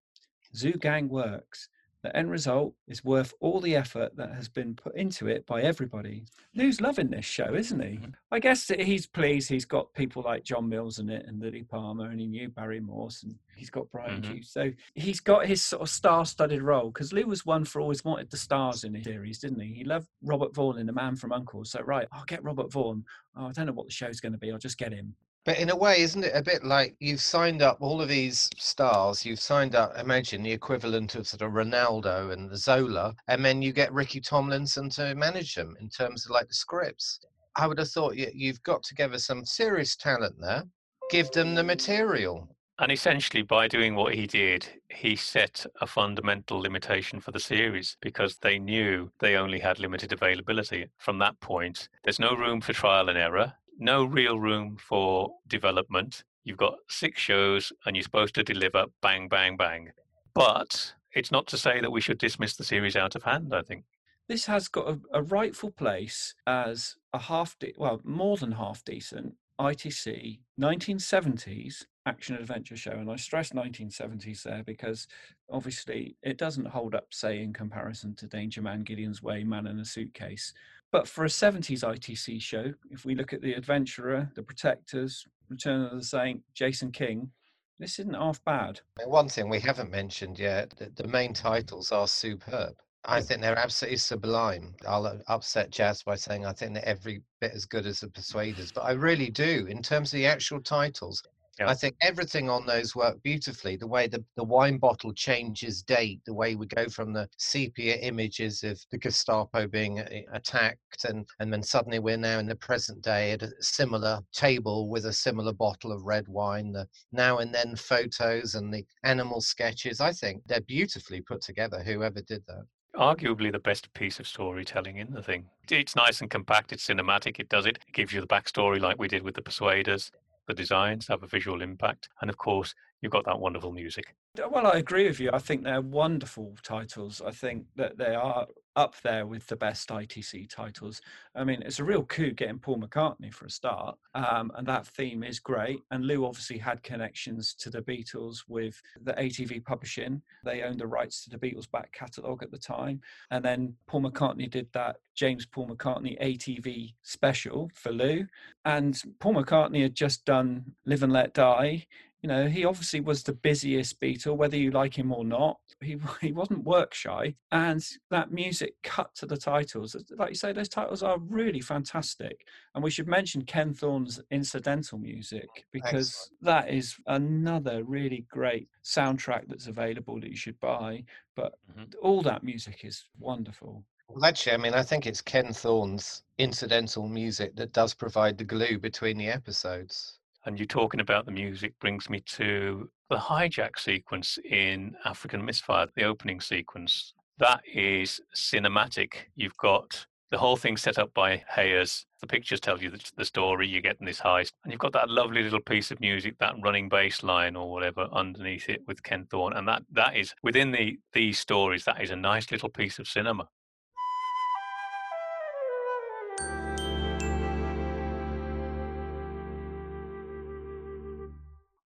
[0.55, 1.71] Zoo Gang works.
[2.05, 5.63] The end result is worth all the effort that has been put into it by
[5.63, 6.27] everybody.
[6.55, 7.99] Lew's loving this show, isn't he?
[8.31, 12.11] I guess he's pleased he's got people like John Mills in it and Lilli Palmer,
[12.11, 14.35] and he knew Barry Morse, and he's got Brian Mhm.
[14.35, 14.51] Hughes.
[14.51, 18.29] So he's got his sort of star-studded role because Lew was one for always wanted
[18.29, 19.73] the stars in his series, didn't he?
[19.73, 21.65] He loved Robert Vaughan in The Man from Uncle.
[21.65, 23.07] So right, I'll get Robert Vaughan.
[23.35, 24.53] Oh, I don't know what the show's going to be.
[24.53, 25.17] I'll just get him.
[25.45, 28.49] But in a way, isn't it a bit like you've signed up all of these
[28.57, 29.27] stars?
[29.27, 33.73] You've signed up, imagine the equivalent of sort of Ronaldo and Zola, and then you
[33.73, 37.21] get Ricky Tomlinson to manage them in terms of like the scripts.
[37.57, 40.65] I would have thought you, you've got together some serious talent there.
[41.11, 42.49] Give them the material.
[42.79, 47.97] And essentially, by doing what he did, he set a fundamental limitation for the series
[48.01, 50.87] because they knew they only had limited availability.
[50.99, 56.25] From that point, there's no room for trial and error, no real room for development.
[56.45, 59.91] You've got six shows and you're supposed to deliver bang, bang, bang.
[60.35, 63.63] But it's not to say that we should dismiss the series out of hand, I
[63.63, 63.85] think.
[64.29, 68.85] This has got a, a rightful place as a half, de- well, more than half
[68.85, 72.93] decent ITC 1970s action adventure show.
[72.93, 75.07] And I stress 1970s there because
[75.51, 79.79] obviously it doesn't hold up, say, in comparison to Danger Man, Gideon's Way, Man in
[79.79, 80.53] a Suitcase.
[80.95, 85.87] But for a 70s ITC show, if we look at The Adventurer, The Protectors, Return
[85.87, 87.33] of the Saint, Jason King,
[87.81, 88.79] this isn't half bad.
[89.05, 92.77] One thing we haven't mentioned yet, the, the main titles are superb.
[93.05, 94.77] I think they're absolutely sublime.
[94.87, 98.09] I'll uh, upset Jazz by saying I think they're every bit as good as the
[98.11, 99.67] Persuaders, but I really do.
[99.69, 101.25] In terms of the actual titles,
[101.59, 101.69] Yeah.
[101.69, 103.77] I think everything on those work beautifully.
[103.77, 107.97] The way the, the wine bottle changes date, the way we go from the sepia
[107.97, 112.57] images of the Gestapo being uh, attacked, and, and then suddenly we're now in the
[112.57, 117.39] present day at a similar table with a similar bottle of red wine, the now
[117.39, 120.01] and then photos and the animal sketches.
[120.01, 122.65] I think they're beautifully put together, whoever did that.
[122.97, 125.47] Arguably the best piece of storytelling in the thing.
[125.69, 127.79] It's nice and compact, it's cinematic, it does it.
[127.89, 130.13] It gives you the backstory like we did with the Persuaders.
[130.47, 132.09] The designs have a visual impact.
[132.21, 134.15] And of course, you've got that wonderful music.
[134.37, 135.31] Well, I agree with you.
[135.33, 137.23] I think they're wonderful titles.
[137.25, 138.47] I think that they are
[138.77, 141.01] up there with the best ITC titles.
[141.35, 144.87] I mean, it's a real coup getting Paul McCartney for a start, um, and that
[144.87, 145.81] theme is great.
[145.91, 150.23] And Lew obviously had connections to the Beatles with the ATV publishing.
[150.45, 153.01] They owned the rights to the Beatles back catalogue at the time.
[153.31, 158.27] And then Paul McCartney did that James Paul McCartney ATV special for Lew.
[158.65, 161.87] And Paul McCartney had just done Live and Let Die
[162.25, 165.59] You know, he obviously was the busiest Beatle, whether you like him or not.
[165.83, 169.95] He he wasn't work shy, and that music cut to the titles.
[170.17, 172.47] Like you say, those titles are really fantastic.
[172.75, 176.41] And we should mention Ken Thorne's incidental music because Excellent.
[176.41, 181.05] that is another really great soundtrack that's available that you should buy.
[181.37, 181.93] But Mhm.
[182.01, 183.85] all that music is wonderful.
[184.09, 188.45] Well, actually, I mean, I think it's Ken Thorne's incidental music that does provide the
[188.45, 190.21] glue between the episodes.
[190.47, 195.87] And you talking about the music brings me to the hijack sequence in African Misfire,
[195.97, 197.15] the opening sequence.
[197.39, 199.15] That is cinematic.
[199.37, 202.07] You've got the whole thing set up by Hayers.
[202.21, 203.69] The pictures tell you the, story.
[203.69, 206.89] You're getting this heist, and you've got that lovely little piece of music, that running
[206.89, 210.99] bass line or whatever underneath it with Ken Thorne, and that that is within the
[211.13, 211.85] these stories.
[211.85, 213.49] That is a nice little piece of cinema.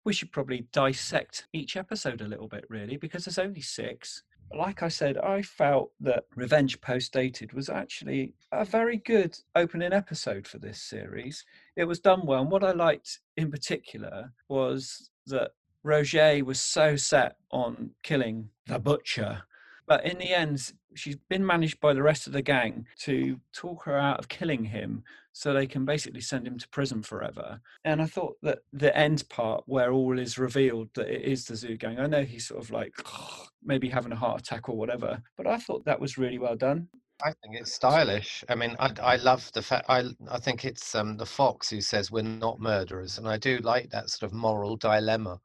[0.09, 4.23] We should probably dissect each episode a little bit, really, because there's only six.
[4.57, 9.93] Like I said, I felt that Revenge Post Dated was actually a very good opening
[9.93, 11.45] episode for this series.
[11.77, 12.41] It was done well.
[12.41, 15.51] And what I liked in particular was that
[15.85, 19.43] Roget was so set on killing the butcher.
[19.89, 23.85] But in the end, she's been managed by the rest of the gang to talk
[23.85, 27.61] her out of killing him so they can basically send him to prison forever.
[27.85, 31.57] And I thought that the end part where all is revealed that it is the
[31.57, 32.93] zoo gang, I know he's sort of like
[33.65, 36.89] maybe having a heart attack or whatever, but I thought that was really well done.
[37.25, 38.45] I think it's stylish.
[38.49, 39.87] I mean, I, I love the fact.
[39.89, 43.59] I I think it's um, the fox who says we're not murderers, and I do
[43.59, 45.41] like that sort of moral dilemma.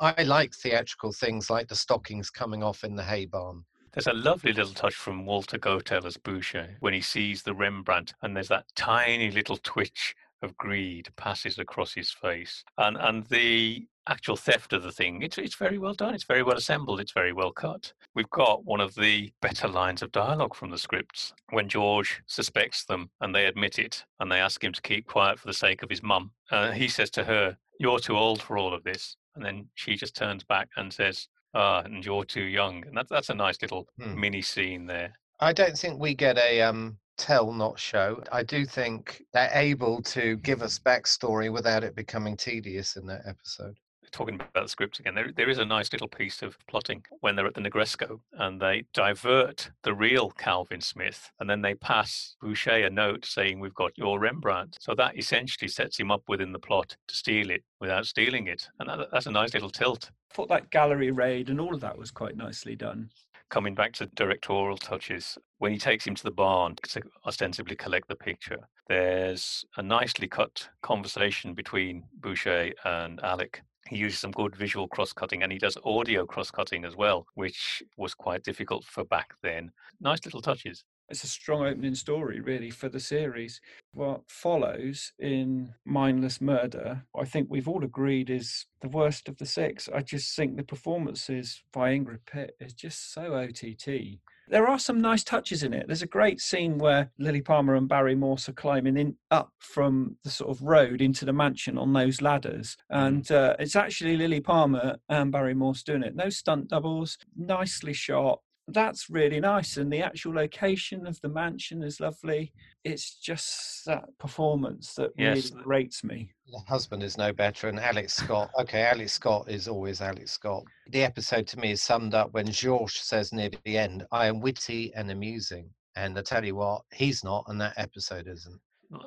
[0.00, 3.64] I like theatrical things like the stockings coming off in the hay barn.
[3.92, 8.14] There's a lovely little touch from Walter Gotel as Boucher when he sees the Rembrandt,
[8.22, 13.86] and there's that tiny little twitch of greed passes across his face, and and the
[14.08, 15.20] actual theft of the thing.
[15.20, 16.14] It's it's very well done.
[16.14, 17.00] It's very well assembled.
[17.00, 17.92] It's very well cut.
[18.14, 22.84] We've got one of the better lines of dialogue from the scripts when George suspects
[22.86, 25.82] them and they admit it, and they ask him to keep quiet for the sake
[25.82, 26.32] of his mum.
[26.50, 29.96] Uh, he says to her, "You're too old for all of this," and then she
[29.96, 31.28] just turns back and says.
[31.54, 34.20] Ah, and you're too young, and that's that's a nice little Hmm.
[34.20, 35.18] mini scene there.
[35.40, 38.22] I don't think we get a um, tell, not show.
[38.32, 43.26] I do think they're able to give us backstory without it becoming tedious in that
[43.26, 43.78] episode.
[44.12, 47.34] Talking about the scripts again, there, there is a nice little piece of plotting when
[47.34, 52.36] they're at the Negresco and they divert the real Calvin Smith and then they pass
[52.40, 54.76] Boucher a note saying, We've got your Rembrandt.
[54.80, 58.68] So that essentially sets him up within the plot to steal it without stealing it.
[58.78, 60.10] And that, that's a nice little tilt.
[60.30, 63.10] I thought that gallery raid and all of that was quite nicely done.
[63.50, 68.08] Coming back to directorial touches, when he takes him to the barn to ostensibly collect
[68.08, 74.54] the picture, there's a nicely cut conversation between Boucher and Alec he uses some good
[74.56, 78.84] visual cross cutting and he does audio cross cutting as well, which was quite difficult
[78.84, 79.70] for back then.
[80.00, 80.84] Nice little touches.
[81.08, 83.60] It's a strong opening story, really, for the series.
[83.92, 89.44] What follows in Mindless Murder, I think we've all agreed is the worst of the
[89.44, 89.90] six.
[89.94, 94.20] I just think the performances by Ingrid Pitt is just so OTT.
[94.52, 95.86] There are some nice touches in it.
[95.86, 100.18] There's a great scene where Lilli Palmer and Barry Morse are climbing in up from
[100.24, 104.44] the sort of road into the mansion on those ladders, and uh, it's actually Lilli
[104.44, 106.14] Palmer and Barry Morse doing it.
[106.14, 108.40] No stunt doubles, nicely shot.
[108.68, 112.52] That's really nice, and the actual location of the mansion is lovely.
[112.84, 115.50] It's just that performance that Yes.
[115.50, 116.30] really grates me.
[116.46, 118.50] The husband is no better, and Alex Scott.
[118.60, 120.64] Okay, Alex Scott is always Alex Scott.
[120.90, 124.40] The episode to me is summed up when Georges says near the end, "I am
[124.40, 128.60] witty and amusing," and I tell you what, he's not, and that episode isn't.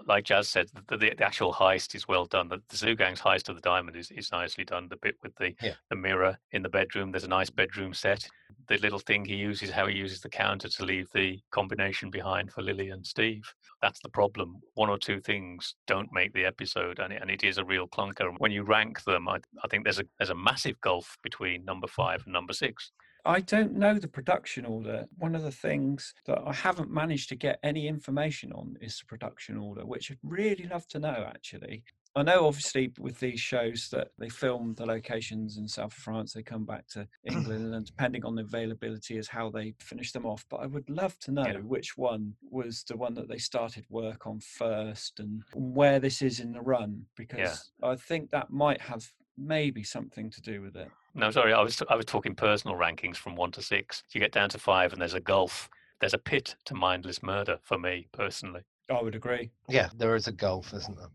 [0.07, 2.47] Like Jazz said, the, the, the actual heist is well done.
[2.47, 4.87] The, the Zoo Gang's heist of the diamond is, is nicely done.
[4.89, 5.73] The bit with the, Yeah.
[5.89, 8.27] the mirror in the bedroom, there's a nice bedroom set.
[8.67, 12.51] The little thing he uses, how he uses the counter to leave the combination behind
[12.51, 13.43] for Lilli and Steve.
[13.81, 14.55] That's the problem.
[14.73, 17.87] One or two things don't make the episode, and it, and it is a real
[17.87, 18.33] clunker.
[18.39, 21.87] When you rank them, I, I think there's a there's a massive gulf between number
[21.87, 22.91] five and number six.
[23.25, 25.05] I don't know the production order.
[25.17, 29.05] One of the things that I haven't managed to get any information on is the
[29.05, 31.83] production order, which I'd really love to know actually.
[32.17, 36.43] I know obviously with these shows that they film the locations in south France, they
[36.43, 40.45] come back to England, and depending on the availability is how they finish them off.
[40.49, 41.57] But I would love to know Yeah.
[41.57, 46.39] which one was the one that they started work on first and where this is
[46.39, 50.89] in the run, because I think that might have maybe something to do with it.
[51.15, 54.03] No, sorry, I was I was talking personal rankings from one to six.
[54.11, 55.69] You get down to five, and there's a gulf.
[56.01, 58.61] There's a pit to mindless murder for me personally.
[58.91, 59.49] I would agree.
[59.69, 61.07] Yeah, there is a gulf, isn't there?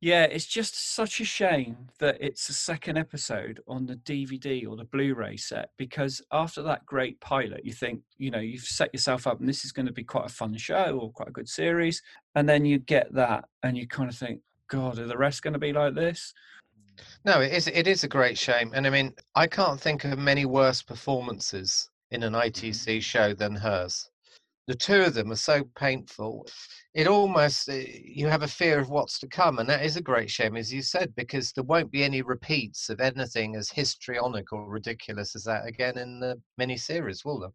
[0.00, 4.76] Yeah, it's just such a shame that it's the second episode on the DVD or
[4.76, 9.26] the Blu-ray set because after that great pilot, you think, you know, you've set yourself
[9.26, 11.48] up and this is going to be quite a fun show or quite a good
[11.48, 12.02] series,
[12.34, 15.54] and then you get that and you kind of think, God, are the rest going
[15.54, 16.34] to be like this?
[17.24, 17.66] No, it is.
[17.68, 21.90] It is a great shame, and I mean, I can't think of many worse performances
[22.10, 24.08] in an ITC show than hers.
[24.66, 26.46] The two of them are so painful.
[26.94, 30.02] It almost eh, you have a fear of what's to come, and that is a
[30.02, 34.52] great shame, as you said, because there won't be any repeats of anything as histrionic
[34.52, 37.52] or ridiculous as that again in the miniseries, will there?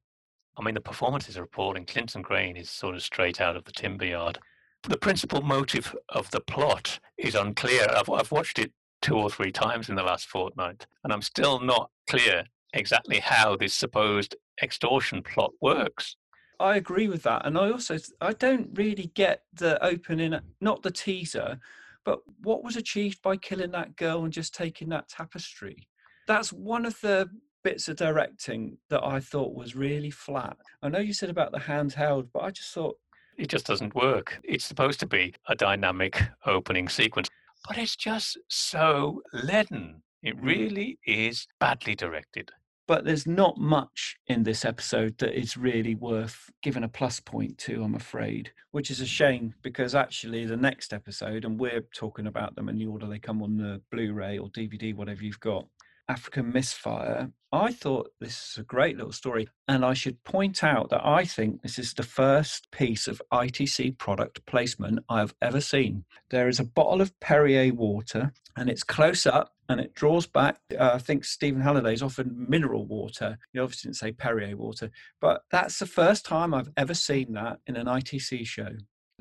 [0.58, 1.86] I mean, the performances are appalling.
[1.86, 4.40] Clinton Greyn is sort of straight out of the timber yard.
[4.84, 7.88] The principal motive of the plot is unclear.
[7.90, 8.72] I've, I've watched it
[9.02, 12.44] two or three times in the last fortnight, and I'm still not clear
[12.74, 16.16] exactly how this supposed extortion plot works.
[16.60, 20.92] I agree with that, and I also I don't really get the opening, not the
[20.92, 21.60] teaser,
[22.06, 25.88] but what was achieved by killing that girl and just taking that tapestry.
[26.28, 27.30] That's one of the
[27.64, 30.58] bits of directing that I thought was really flat.
[30.82, 32.98] I know you said about the handheld, but I just thought
[33.38, 34.40] it just doesn't work.
[34.44, 37.28] It's supposed to be a dynamic opening sequence,
[37.68, 40.04] but it's just so leaden.
[40.24, 40.44] It Mm.
[40.44, 42.52] really is badly directed.
[42.88, 47.58] but there's not much in this episode that is really worth giving a plus point
[47.58, 52.28] to, I'm afraid, which is a shame because actually the next episode, and we're talking
[52.28, 55.40] about them in the order they come on the Blu ray or DVD, whatever you've
[55.40, 55.68] got,
[56.10, 57.32] African Misfire.
[57.54, 59.48] I thought this is a great little story.
[59.68, 63.98] And I should point out that I think this is the first piece of ITC
[63.98, 66.06] product placement I've ever seen.
[66.30, 70.60] There is a bottle of Perrier water and it's close up and it draws back.
[70.78, 73.38] Uh, I think Stephen Halliday's offered mineral water.
[73.54, 77.60] He obviously didn't say Perrier water, but that's the first time I've ever seen that
[77.68, 78.70] in an ITC show.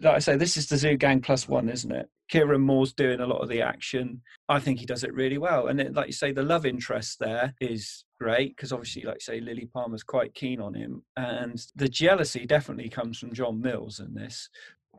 [0.02, 2.08] Like I say, this is the Zoo Gang Plus One, isn't it?
[2.32, 4.22] Kieron Moore's doing a lot of the action.
[4.48, 5.66] I think he does it really well.
[5.66, 9.20] And it, like you say, the love interest there is great because obviously, like you
[9.20, 11.02] say, Lilli Palmer's quite keen on him.
[11.16, 14.48] And the jealousy definitely comes from John Mills in this.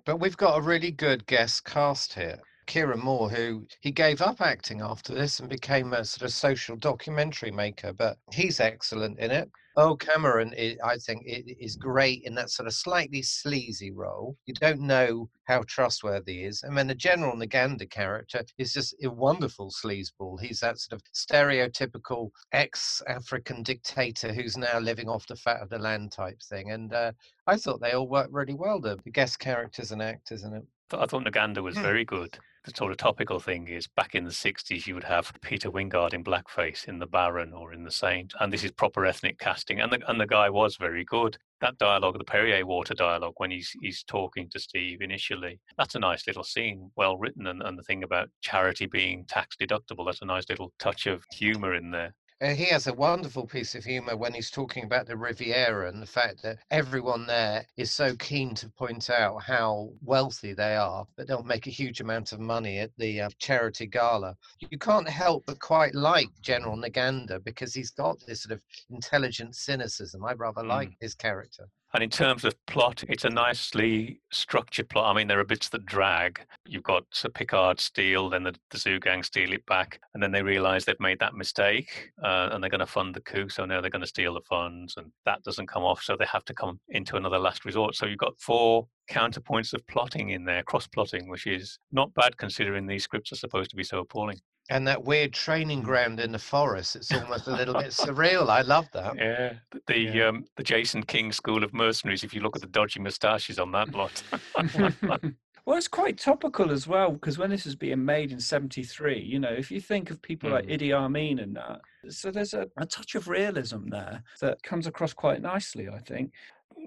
[0.06, 2.40] But we've got a really good guest cast here.
[2.68, 6.76] Kieron Moore, who he gave up acting after this and became a sort of social
[6.76, 9.50] documentary maker, but he's excellent in it.
[9.78, 14.38] Oh, Cameron, i I think, is great in that sort of slightly sleazy role.
[14.46, 16.64] You don't know how trustworthy he is.
[16.64, 20.42] And then the General Naganda character is just a wonderful sleazeball.
[20.42, 25.70] He's that sort of stereotypical ex African dictator who's now living off the fat of
[25.70, 26.72] the land type thing.
[26.72, 27.14] And uh,
[27.48, 30.64] I thought they all worked really well, the the guest characters and actors in it.
[30.92, 31.84] I thought Naganda was Hmm.
[31.84, 32.38] very good.
[32.64, 36.14] The sort of topical thing is back in the 60s, you would have Peter Wyngarde
[36.14, 38.36] in blackface in The Baron or in The Saint.
[38.40, 39.82] And this is proper ethnic casting.
[39.82, 41.40] And the, and the guy was very good.
[41.62, 46.00] That dialogue, the Perrier water dialogue, when he's, he's talking to Steve initially, that's a
[46.00, 47.48] nice little scene, well written.
[47.48, 51.26] And, and the thing about charity being tax deductible, that's a nice little touch of
[51.32, 52.14] humor in there.
[52.42, 56.02] Uh, he has a wonderful piece of humor when he's talking about the Riviera and
[56.02, 61.06] the fact that everyone there is so keen to point out how wealthy they are,
[61.16, 64.36] but don't make a huge amount of money at the uh, charity gala.
[64.72, 69.56] You can't help but quite like General Naganda because he's got this sort of intelligent
[69.56, 70.26] cynicism.
[70.26, 71.70] I rather like his character.
[71.94, 75.14] And in terms of plot, it's a nicely structured plot.
[75.14, 76.40] I mean, there are bits that drag.
[76.66, 80.42] You've got Picard steal, then the, the Zoo Gang steal it back, and then they
[80.42, 83.50] realise they've made that mistake, uh, and they're going to fund the coup.
[83.50, 86.02] So now they're going to steal the funds, and that doesn't come off.
[86.02, 87.96] So they have to come into another last resort.
[87.96, 92.38] So you've got four counterpoints of plotting in there, cross plotting, which is not bad
[92.38, 94.40] considering these scripts are supposed to be so appalling.
[94.70, 98.48] And that weird training ground in the forest, it's almost a little bit surreal.
[98.50, 99.16] I love that.
[99.18, 99.54] Yeah,
[99.88, 100.28] the Yeah.
[100.28, 102.24] um, the Jason King School of Mercenaries.
[102.24, 104.24] If you look at the dodgy moustaches on that lot,
[105.66, 109.40] well, it's quite topical as well because when this was being made in '73, you
[109.40, 110.80] know, if you think of people like Mm.
[110.80, 115.12] Idi Amin and that, so there's a, a touch of realism there that comes across
[115.14, 116.32] quite nicely, I think.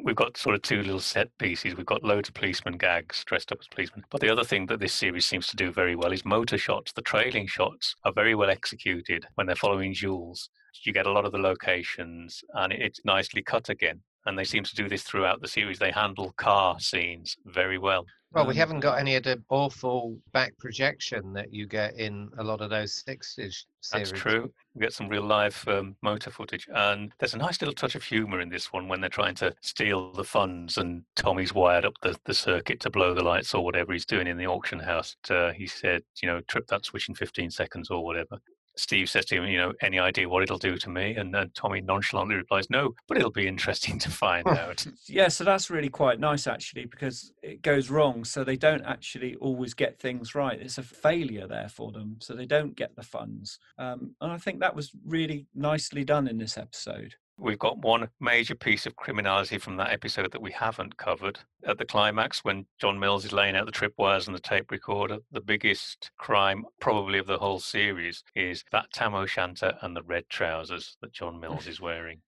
[0.02, 1.76] We've got sort of two little set pieces.
[1.76, 4.04] We've got loads of policeman gags dressed up as policemen.
[4.10, 6.92] But the other thing that this series seems to do very well is motor shots.
[6.92, 10.48] The trailing shots are very well executed when they're following Jules.
[10.82, 14.00] You get a lot of the locations and it's nicely cut again.
[14.26, 15.78] And they seem to do this throughout the series.
[15.78, 18.06] They handle car scenes very well.
[18.32, 22.30] Well, we Um, haven't got any of the awful back projection that you get in
[22.36, 24.10] a lot of those 60s series.
[24.10, 24.52] That's true.
[24.74, 26.66] We get some real live um, motor footage.
[26.74, 29.54] And there's a nice little touch of humour in this one when they're trying to
[29.60, 33.64] steal the funds and Tommy's wired up the, the circuit to blow the lights or
[33.64, 35.14] whatever he's doing in the auction house.
[35.30, 38.40] Uh, he said, you know, trip that switch in 15 seconds or whatever.
[38.76, 41.14] Steve says to him, you know, any idea what it'll do to me?
[41.14, 44.86] And then Tommy nonchalantly replies, no, but it'll be interesting to find out.
[45.06, 48.24] Yeah, so that's really quite nice actually because it goes wrong.
[48.24, 50.60] So they don't actually always get things right.
[50.60, 52.16] It's a failure there for them.
[52.20, 53.58] So they don't get the funds.
[53.78, 57.14] Um, and I think that was really nicely done in this episode.
[57.36, 61.40] We've got one major piece of criminality from that episode that we haven't covered.
[61.66, 65.18] At the climax, when John Mills is laying out the tripwires and the tape recorder,
[65.32, 70.04] the biggest crime, probably of the whole series, is that tam o' shanter and the
[70.04, 72.20] red trousers that John Mills is wearing.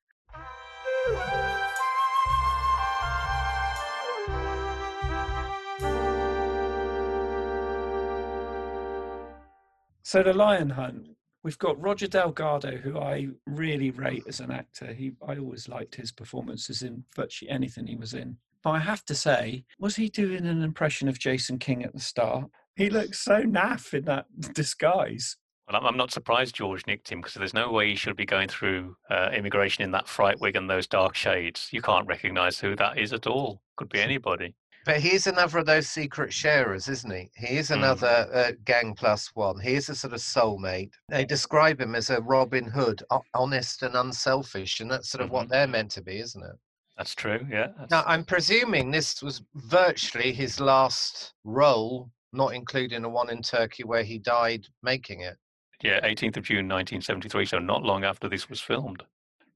[10.02, 11.15] So the Lion Hunt,
[11.46, 14.92] we've got Roger Delgado, who I really rate as an actor.
[14.92, 18.36] He, I always liked his performances in virtually anything he was in.
[18.64, 22.00] But I have to say, was he doing an impression of Jason King at the
[22.00, 22.50] start?
[22.74, 25.36] He looks so naff in that disguise.
[25.70, 28.48] Well, I'm- not surprised George nicked him because there's no way he should be going
[28.48, 31.68] through uh, immigration in that fright wig and those dark shades.
[31.70, 33.62] You can't recognize who that is at all.
[33.76, 34.56] Could be anybody.
[34.86, 37.28] But he's another of those secret sharers, isn't he?
[37.36, 37.76] He is Mm.
[37.78, 39.58] another uh, gang plus one.
[39.58, 40.90] He is a sort of soulmate.
[41.08, 43.02] They describe him as a Robin Hood,
[43.34, 46.56] honest and unselfish, and that's sort of what they're meant to be, isn't it?
[46.96, 47.44] That's true.
[47.50, 47.66] Yeah.
[47.78, 53.42] that's- Now, I'm presuming this was virtually his last role, not including the one in
[53.42, 55.36] Turkey where he died making it.
[55.82, 59.02] Yeah, 18th of June 1973, so not long after this was filmed.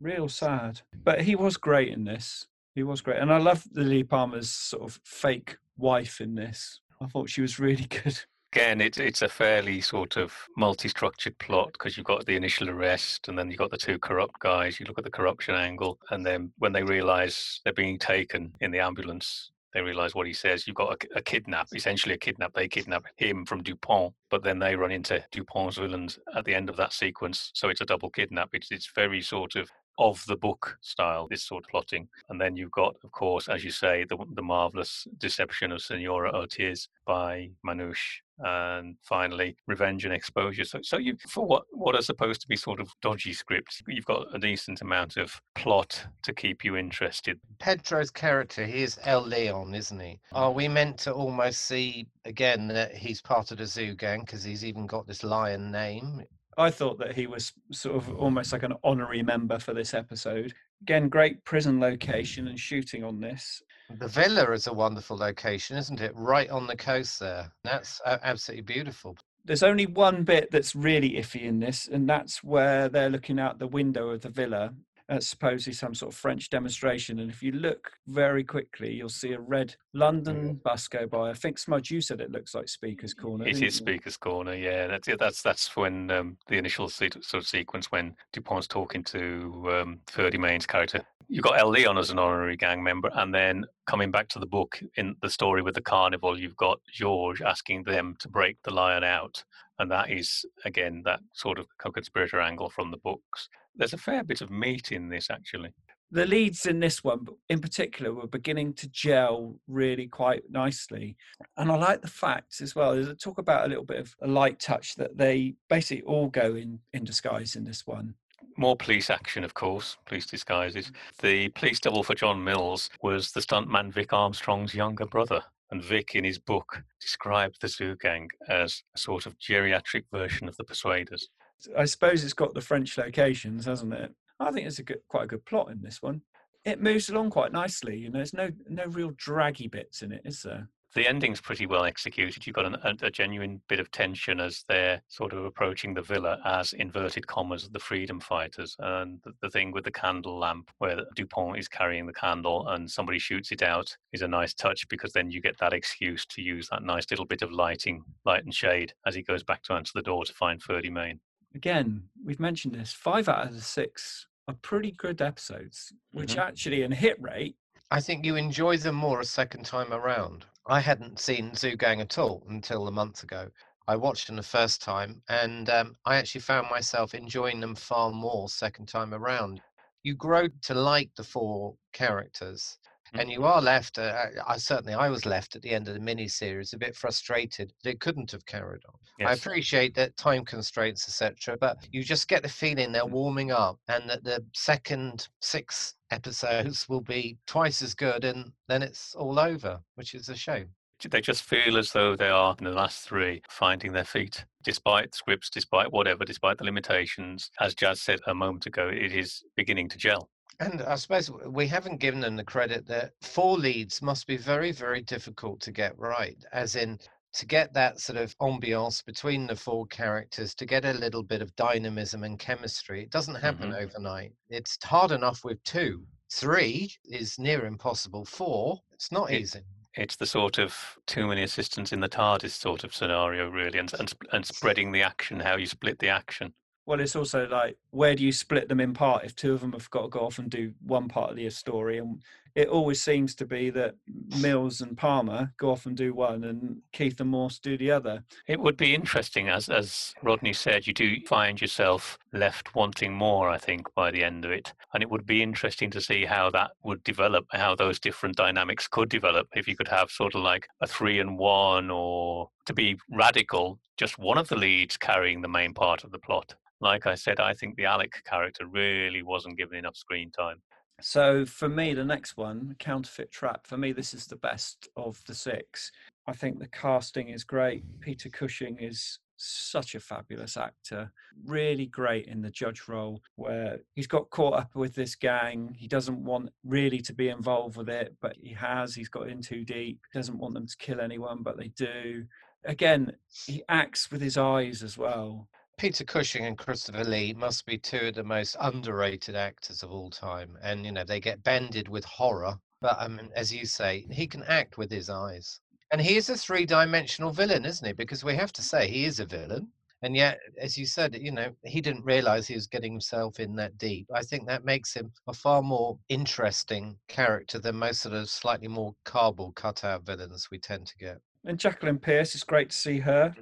[0.01, 0.81] Real sad.
[1.05, 2.47] But he was great in this.
[2.75, 3.19] He was great.
[3.19, 6.81] And I love Lilli Palmer's sort of fake wife in this.
[7.01, 8.19] I thought she was really good.
[8.53, 13.29] Again, it's it's a fairly sort of multi-structured plot because you've got the initial arrest,
[13.29, 14.81] and then you've got the two corrupt guys.
[14.81, 18.73] You look at the corruption angle, and then when they realise they're being taken in
[18.73, 20.67] the ambulance, they realise what he says.
[20.67, 22.53] You've got a, a kidnap, essentially a kidnap.
[22.53, 26.69] They kidnap him from Dupont, but then they run into Dupont's villains at the end
[26.69, 27.53] of that sequence.
[27.55, 28.51] So it's a double kidnap.
[28.53, 32.09] It's it's very sort of of the book style, this sort of plotting.
[32.29, 36.35] And then you've got, of course, as you say, the, the marvelous deception of Senora
[36.35, 38.21] Ortiz by Manouche.
[38.43, 40.65] And finally, revenge and exposure.
[40.65, 44.07] So, so you for what what are supposed to be sort of dodgy scripts, you've
[44.07, 47.39] got a decent amount of plot to keep you interested.
[47.59, 50.19] Pedro's character, he is El Leon, isn't he?
[50.33, 50.39] Mm.
[50.39, 54.43] Are we meant to almost see again that he's part of the zoo gang because
[54.43, 56.23] he's even got this lion name?
[56.59, 60.53] I thought that he was sort of almost like an honorary member for this episode.
[60.83, 63.63] Again, great prison location and shooting on this.
[63.99, 66.13] The villa is a wonderful location, isn't it?
[66.15, 67.51] Right on the coast there.
[67.65, 69.17] That's absolutely beautiful.
[69.45, 73.59] There's only one bit that's really iffy in this, and that's where they're looking out
[73.59, 74.75] the window of the villa
[75.11, 77.19] at supposedly some sort of French demonstration.
[77.19, 81.31] And if you look very quickly, you'll see a red London bus go by.
[81.31, 83.45] I think Smudge, you said it looks like Speaker's Corner.
[83.45, 83.85] It is didn't is you?
[83.87, 84.87] Speaker's Corner, yeah.
[84.87, 85.19] That's it.
[85.19, 90.39] That's that's when um, the initial sort of sequence when Dupont's talking to um, Ferdy
[90.39, 91.03] Mayne's character.
[91.29, 94.47] You've got El Leon as an honorary gang member, and then coming back to the
[94.47, 98.73] book in the story with the carnival, you've got George asking them to break the
[98.73, 99.43] lion out,
[99.81, 103.49] and that is again that sort of co-conspirator angle from the books.
[103.77, 105.73] There's a fair bit of meat in this, actually.
[106.11, 111.17] the leads in this one in particular were beginning to gel really quite nicely
[111.57, 114.13] and i like the fact as well there's a talk about a little bit of
[114.23, 118.13] a light touch that they basically all go in in disguise in this one
[118.57, 120.87] More police action, of course, police disguises.
[120.87, 120.95] Mm.
[121.23, 125.41] The police double for John Mills was the stuntman Vic Armstrong's younger brother.
[125.71, 130.49] And Vic, in his book, described the Zoo Gang as a sort of geriatric version
[130.49, 131.29] of the Persuaders.
[131.77, 135.25] I suppose it's got the french locations hasn't it i think it's a good quite
[135.25, 136.23] a good plot in this one
[136.65, 140.23] it moves along quite nicely you know there's no no real draggy bits in it
[140.25, 142.45] is there The ending's pretty well executed.
[142.45, 146.03] You've got an, a, a genuine bit of tension as they're sort of approaching the
[146.03, 148.75] villa as inverted commas the freedom fighters.
[148.81, 152.91] And the, the thing with the candle lamp, where Dupont is carrying the candle and
[152.91, 156.43] somebody shoots it out, is a nice touch because then you get that excuse to
[156.43, 159.75] use that nice little bit of lighting, light and shade, as he goes back to
[159.75, 161.21] answer the door to find Ferdy Mayne.
[161.55, 166.39] Again we've mentioned this five out of the six are pretty good episodes which Mhm.
[166.39, 167.57] actually in hit rate
[167.93, 170.47] I think you enjoy them more a second time around.
[170.67, 173.51] I hadn't seen Zoo Gang at all until a month ago.
[173.89, 178.13] I watched them the first time and um, I actually found myself enjoying them far
[178.13, 179.61] more second time around.
[180.05, 182.79] You grow to like the four characters
[183.15, 186.01] and you are left, uh, I certainly I was left at the end of the
[186.01, 189.27] mini series a bit frustrated that it couldn't have carried on.
[189.27, 193.79] I appreciate that time constraints, etc., but you just get the feeling they're warming up,
[193.89, 199.39] and that the second six episodes will be twice as good, and then it's all
[199.39, 200.69] over, which is a shame.
[201.09, 205.15] They just feel as though they are in the last three finding their feet, despite
[205.15, 207.51] scripts, despite whatever, despite the limitations.
[207.59, 210.29] As Jazz said a moment ago, it is beginning to gel.
[210.61, 214.73] And I suppose we haven't given them the credit that four leads must be very,
[214.73, 216.37] very difficult to get right.
[216.53, 216.99] As in,
[217.33, 221.41] to get that sort of ambiance between the four characters, to get a little bit
[221.41, 223.83] of dynamism and chemistry, it doesn't happen Mhm.
[223.83, 224.33] overnight.
[224.51, 226.07] It's hard enough with two.
[226.31, 228.25] Three is near impossible.
[228.27, 229.63] Four, it's not It- easy.
[229.95, 233.93] It's the sort of too many assistants in the TARDIS sort of scenario, really, and,
[233.95, 236.55] and, and spreading the action, how you split the action.
[236.91, 239.75] Well, it's also like, where do you split them in part if two of them
[239.75, 241.99] have got to go off and do one part of the story?
[241.99, 242.21] And
[242.55, 243.95] it always seems to be that
[244.41, 248.25] Mills and Palmer go off and do one, and Keith and Morse do the other.
[248.47, 253.49] It would be interesting, as as Rodney said, you do find yourself left wanting more.
[253.49, 256.51] I think by the end of it, and it would be interesting to see how
[256.51, 259.49] that would develop, how those different dynamics could develop.
[259.55, 263.79] If you could have sort of like a three and one, or to be radical,
[263.97, 266.55] just one of the leads carrying the main part of the plot.
[266.81, 270.63] Like I said, I think the Alec character really wasn't given enough screen time.
[271.03, 275.23] So for me, the next one, Counterfeit Trap, for me, this is the best of
[275.27, 275.93] the six.
[276.27, 277.85] I think the casting is great.
[278.01, 281.11] Peter Cushing is such a fabulous actor,
[281.47, 285.75] really great in the judge role, where he's got caught up with this gang.
[285.79, 288.95] He doesn't want really to be involved with it, but he has.
[288.95, 290.01] He's got in too deep.
[290.13, 292.25] Doesn't want them to kill anyone, but they do.
[292.65, 293.13] Again,
[293.47, 295.49] he acts with his eyes as well.
[295.81, 300.11] Peter Cushing and Christopher Lee must be two of the most underrated actors of all
[300.11, 300.59] time.
[300.61, 302.59] And, you know, they get banded with horror.
[302.83, 305.59] But mean, as you say, he can act with his eyes.
[305.91, 307.95] And he is a three dimensional villain, isn't he?
[307.95, 309.69] Because we have to say he is a villain.
[310.03, 313.57] And yet, as you said, you know, he didn't realize he was getting himself in
[313.57, 314.07] that deep.
[314.15, 318.69] I think that makes him a far more interesting character than most of the slightly
[318.69, 321.17] more cardboard cutout villains we tend to get.
[321.47, 323.35] And Jacqueline Pearce, it's great to see her.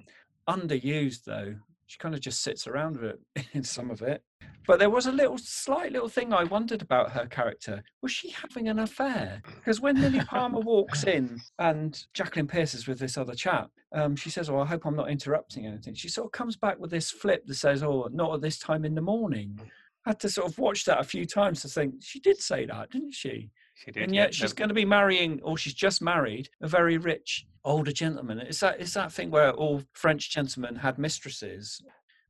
[0.49, 1.57] Underused though.
[1.89, 4.22] She kind of just sits around with it in some of it.
[4.66, 7.82] But there was a little slight little thing I wondered about her character.
[8.03, 9.43] Was she having an affair?
[9.55, 14.16] Because when Lilli Palmer walks in and Jacqueline Pearce is with this other chap, um,
[14.16, 15.95] she says, Oh, I hope I'm not interrupting anything.
[15.95, 18.84] She sort of comes back with this flip that says, Oh, not at this time
[18.84, 19.59] in the morning.
[20.05, 22.66] I had to sort of watch that a few times to think she did say
[22.66, 23.51] that, didn't she?
[23.84, 26.48] She did, and yeah, yet she's no- going to be marrying, or she's just married,
[26.60, 28.40] a very rich older gentleman.
[28.40, 31.82] Is that is that thing where all French gentlemen had mistresses?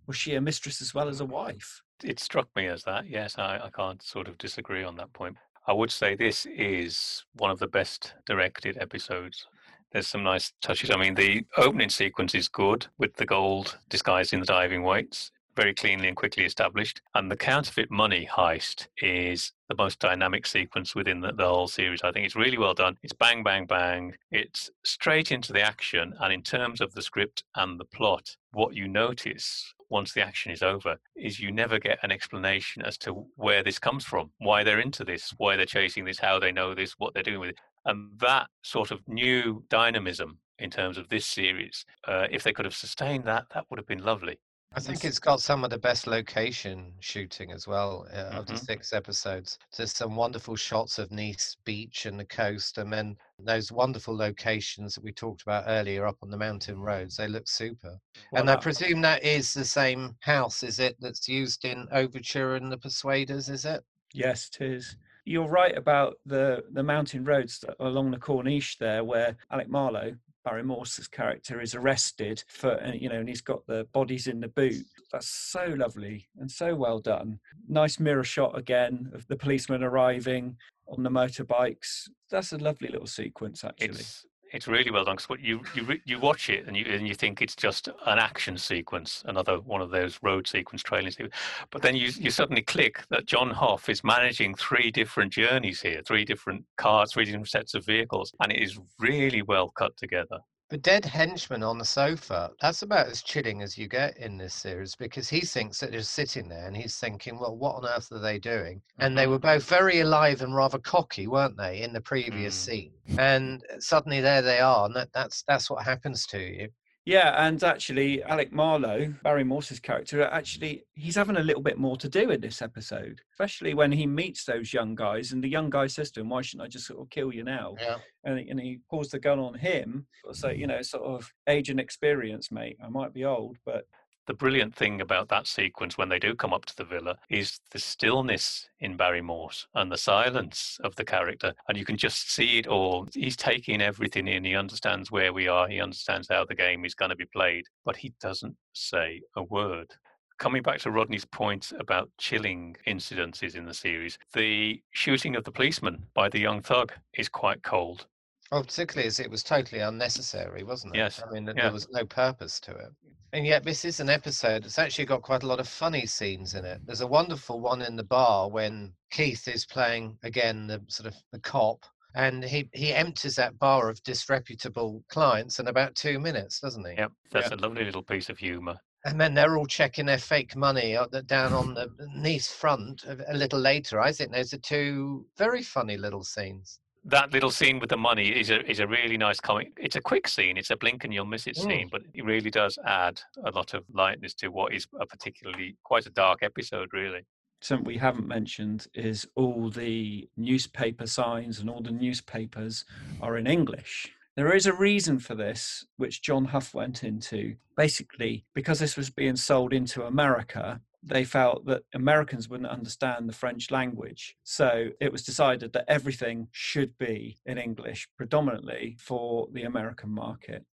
[0.07, 1.83] Was she a mistress as well as a wife?
[2.05, 3.09] it struck me as that.
[3.09, 5.37] Yes, I, I can't sort of disagree on that point.
[5.67, 9.47] I would say this is one of the best directed episodes.
[9.93, 10.91] There's some nice touches.
[10.91, 15.31] I mean, the opening sequence is good with the gold disguised in the diving weights,
[15.59, 17.03] very cleanly and quickly established.
[17.17, 22.01] And the counterfeit money heist is the most dynamic sequence within the, the whole series.
[22.05, 22.97] I think it's really well done.
[23.03, 24.15] It's bang, bang, bang.
[24.31, 26.15] It's straight into the action.
[26.21, 30.53] And in terms of the script and the plot, what you notice once the action
[30.53, 34.63] is over is you never get an explanation as to where this comes from, why
[34.63, 37.51] they're into this, why they're chasing this, how they know this, what they're doing with
[37.51, 37.59] it.
[37.85, 42.65] And that sort of new dynamism in terms of this series, uh, if they could
[42.65, 44.39] have sustained that, that would have been lovely.
[44.75, 48.53] I think it's got some of the best location shooting as well uh, of the
[48.53, 48.65] Mhm.
[48.67, 49.59] six episodes.
[49.77, 54.95] There's some wonderful shots of Nice beach and the coast, and then those wonderful locations
[54.95, 57.17] that we talked about earlier up on the mountain roads.
[57.17, 57.99] They look super.
[58.31, 62.55] Well, and I presume that is the same house, is it, that's used in Overture
[62.57, 63.83] and The Persuaders, is it?
[64.13, 64.97] Yes, it is.
[65.25, 70.17] You're right about the the mountain roads along the Corniche there, where Alec Marlowe,
[70.49, 74.41] Barry Morse's character, is arrested for uh, you know, and he's got the bodies in
[74.41, 74.85] the boot.
[75.13, 77.39] That's so lovely and so well done.
[77.69, 82.09] Nice mirror shot again of the policemen arriving on the motorbikes.
[82.31, 83.91] That's a lovely little sequence, actually.
[83.91, 87.15] It's it's really well done because you you you watch it and you and you
[87.15, 91.35] think it's just an action sequence, another one of those road sequence trailing sequence,
[91.71, 96.03] but then you you suddenly click that John Hough is managing three different journeys here,
[96.07, 100.39] three different cars, three different sets of vehicles, and it is really well cut together.
[100.71, 104.53] The dead henchman on the sofa, that's about as chilling as you get in this
[104.55, 108.13] series because he thinks that they're sitting there and he's thinking, well, what on earth
[108.13, 108.83] are they doing?
[108.99, 109.31] And they Mhm.
[109.31, 112.65] were both very alive and rather cocky, weren't they, in the previous Mm.
[112.65, 112.93] scene?
[113.17, 116.71] And suddenly there they are, and that, that's that's what happens to you.
[117.09, 121.97] Yeah, and actually, Alec Marlowe, Barry Morse's character, actually, he's having a little bit more
[121.97, 125.33] to do in this episode, especially when he meets those young guys.
[125.33, 127.45] And the young guy says to him, Why shouldn't I just sort of kill you
[127.45, 127.77] now?
[127.81, 127.97] Yeah.
[128.25, 130.07] And, and he pulls the gun on him.
[130.33, 132.77] So, you know, sort of age and experience, mate.
[132.85, 133.87] I might be old, but
[134.29, 137.61] The brilliant thing about that sequence when they do come up to the villa is
[137.71, 141.55] the stillness in Barry Morse and the silence of the character.
[141.67, 143.09] And you can just see it all.
[143.15, 144.45] He's taking everything in.
[144.45, 147.65] He understands where we are, he understands how the game is going to be played,
[147.87, 149.95] but he doesn't say a word
[150.39, 155.51] coming back to Rodney's point about chilling incidences in the series, the shooting of the
[155.51, 158.07] policeman by the young thug is quite cold.
[158.51, 160.99] Oh, particularly as it was totally unnecessary, wasn't it?
[160.99, 161.23] Yes.
[161.25, 161.65] I mean, yeah.
[161.65, 162.93] there was no purpose to it.
[163.35, 166.55] And yet, this is an episode that's actually got quite a lot of funny scenes
[166.55, 166.81] in it.
[166.87, 171.15] There's a wonderful one in the bar when Keith is playing again the sort of
[171.31, 171.85] the cop,
[172.15, 176.95] and he he empties that bar of disreputable clients in about two minutes, doesn't he?
[176.95, 178.79] Yep, that's a lovely little piece of humour.
[179.05, 180.97] And then they're all checking their fake money
[181.27, 184.01] down on the Nice front a a little later.
[184.01, 186.81] I think those are two very funny little scenes.
[187.05, 189.73] That little scene with the money is a is a really nice comic.
[189.79, 190.57] It's a quick scene.
[190.57, 191.63] It's a blink and you'll miss it Mm.
[191.63, 195.77] scene, but it really does add a lot of lightness to what is a particularly
[195.85, 197.25] quite a dark episode, really.
[197.61, 202.85] Something we haven't mentioned is all the newspaper signs and all the newspapers
[203.21, 204.13] are in English.
[204.37, 207.57] There is a reason for this, which John Hough went into.
[207.77, 213.33] Basically, because this was being sold into America, they felt that Americans wouldn't understand the
[213.33, 214.37] French language.
[214.45, 220.65] So it was decided that everything should be in English, predominantly for the American market.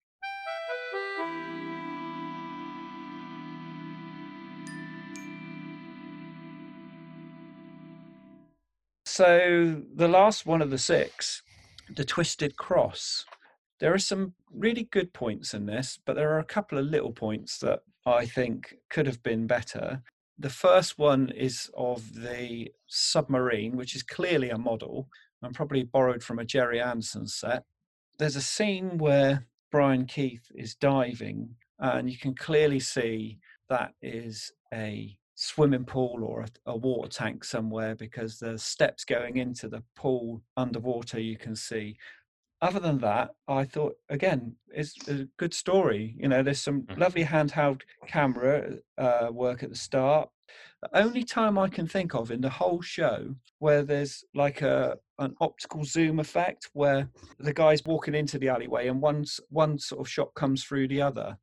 [9.07, 11.43] So the last one of the six,
[11.95, 13.27] the Twisted Cross.
[13.79, 17.13] There are some really good points in this, but there are a couple of little
[17.13, 20.03] points that I think could have been better.
[20.39, 25.09] The first one is of the submarine, which is clearly a model
[25.43, 27.65] and probably borrowed from a Gerry Anderson set.
[28.19, 33.39] There's a scene where Brian Keith is diving, and you can clearly see
[33.69, 39.37] that is a swimming pool or a, a water tank somewhere because the steps going
[39.37, 41.97] into the pool underwater you can see
[42.65, 46.17] other than that, I thought again it's a good story.
[46.19, 46.99] You know, there's some Mhm.
[46.99, 50.31] lovely handheld camera uh, work at the start.
[50.83, 54.99] The only time I can think of in the whole show where there's like a
[55.19, 57.09] an optical zoom effect where
[57.39, 61.03] the guy's walking into the alleyway and one one sort of shot comes through the
[61.03, 61.39] other.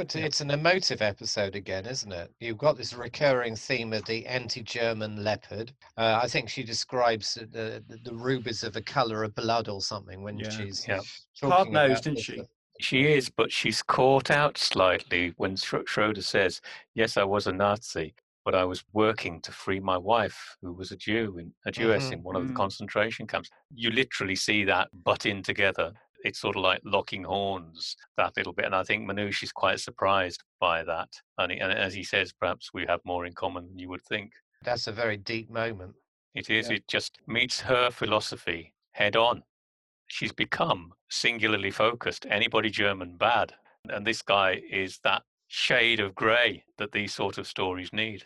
[0.00, 2.32] Well, it's, it's an emotive episode again, isn't it?
[2.40, 5.72] You've got this recurring theme of the anti-German leopard.
[5.98, 9.82] Uh, I think she describes the, the the rubies of a color of blood or
[9.82, 10.48] something when Yeah.
[10.48, 11.00] she's Yeah.
[11.42, 12.40] Hard nosed, isn't she?
[12.40, 12.44] uh,
[12.80, 16.62] She is, but she's caught out slightly when Schro- Schroeder says,
[16.94, 20.92] "Yes, I was a Nazi, but I was working to free my wife, who was
[20.92, 22.56] a Jew in a Jewess Mhm, in one of the mm.
[22.56, 25.92] concentration camps." You literally see that butt in together.
[26.22, 29.80] It's sort of like locking horns that little bit, and I think Manouche is quite
[29.80, 31.08] surprised by that.
[31.38, 34.32] And, and as he says, perhaps we have more in common than you would think.
[34.62, 35.94] That's a very deep moment.
[36.34, 36.68] It is.
[36.68, 36.76] Yeah.
[36.76, 39.42] It just meets her philosophy head on.
[40.08, 42.26] She's become singularly focused.
[42.28, 43.54] Anybody German bad,
[43.88, 48.24] and this guy is that shade of grey that these sort of stories need.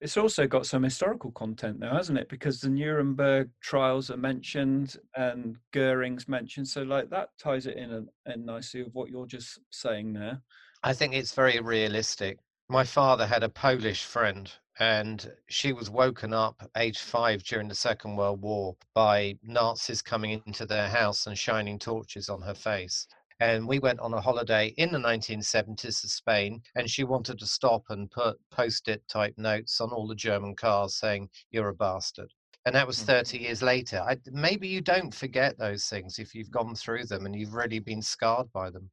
[0.00, 2.30] It's also got some historical content now, hasn't it?
[2.30, 6.68] Because the Nuremberg trials are mentioned and Goering's mentioned.
[6.68, 10.40] So, like, that ties it in, a, in nicely with what you're just saying there.
[10.82, 12.38] I think it's very realistic.
[12.70, 17.74] My father had a Polish friend, and she was woken up age five during the
[17.74, 23.06] Second World War by Nazis coming into their house and shining torches on her face.
[23.40, 27.46] And we went on a holiday in the 1970s to Spain, and she wanted to
[27.46, 31.74] stop and put post it type notes on all the German cars saying, You're a
[31.74, 32.32] bastard.
[32.66, 33.06] And that was Mhm.
[33.06, 34.00] 30 years later.
[34.06, 37.78] I, maybe you don't forget those things if you've gone through them and you've really
[37.78, 38.90] been scarred by them.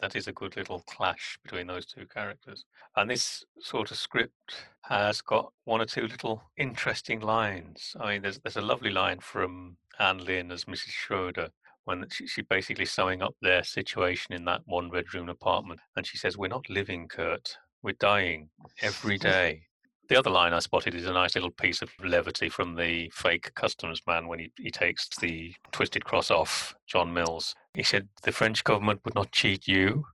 [0.00, 2.64] That is a good little clash between those two characters.
[2.96, 7.94] And this sort of script has got one or two little interesting lines.
[8.00, 10.88] I mean, there's there's a lovely line from Anne Lynn as Mrs.
[10.88, 11.50] Schroeder
[11.90, 15.80] when she, she basically summing up their situation in that one bedroom apartment.
[15.96, 17.56] And she says, We're not living, Kurt.
[17.82, 18.50] We're dying
[18.80, 19.62] every day.
[20.08, 23.52] The other line I spotted is a nice little piece of levity from the fake
[23.54, 27.54] customs man when he, he takes the twisted cross off John Mills.
[27.74, 30.04] He said, The French government would not cheat you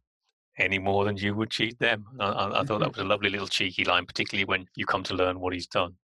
[0.59, 2.07] any more than you would cheat them.
[2.19, 3.01] I, I, I thought that mm-hmm.
[3.01, 5.95] was a lovely little cheeky line, particularly when you come to learn what he's done.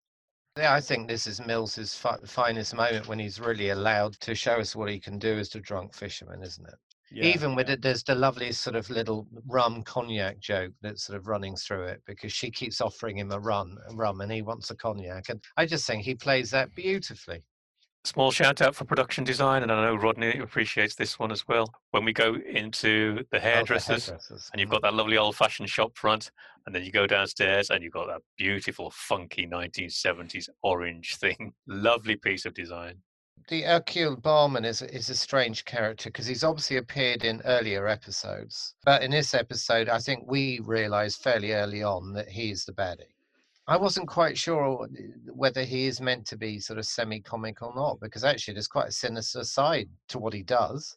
[0.58, 4.56] Yeah, I think this is Mills's fi- finest moment when he's really allowed to show
[4.56, 6.74] us what he can do as the drunk fisherman, isn't it?
[7.10, 11.18] Yeah, Even with it, there's the lovely sort of little rum cognac joke that's sort
[11.18, 14.42] of running through it because she keeps offering him a run, a rum, and he
[14.42, 17.44] wants a cognac, and I just think he plays that beautifully.
[18.04, 21.72] Small shout out for production design, and I know Rodney appreciates this one as well.
[21.92, 24.50] When we go into the Oh, the hairdressers, hairdressers.
[24.52, 24.80] and you've uh-huh.
[24.80, 26.32] got that lovely old fashioned shop front,
[26.66, 31.52] and then you go downstairs and you've got that beautiful, funky 1970s orange thing.
[31.68, 33.00] Lovely piece of design.
[33.48, 38.74] the Hercule Barman is is a strange character because he's obviously appeared in earlier episodes,
[38.84, 42.72] but in this episode, I think we realised fairly early on that he is the
[42.72, 43.11] baddie.
[43.73, 44.86] I wasn't quite sure
[45.32, 48.89] whether he is meant to be sort of semi-comic or not, because actually there's quite
[48.89, 50.94] a sinister side to what he does.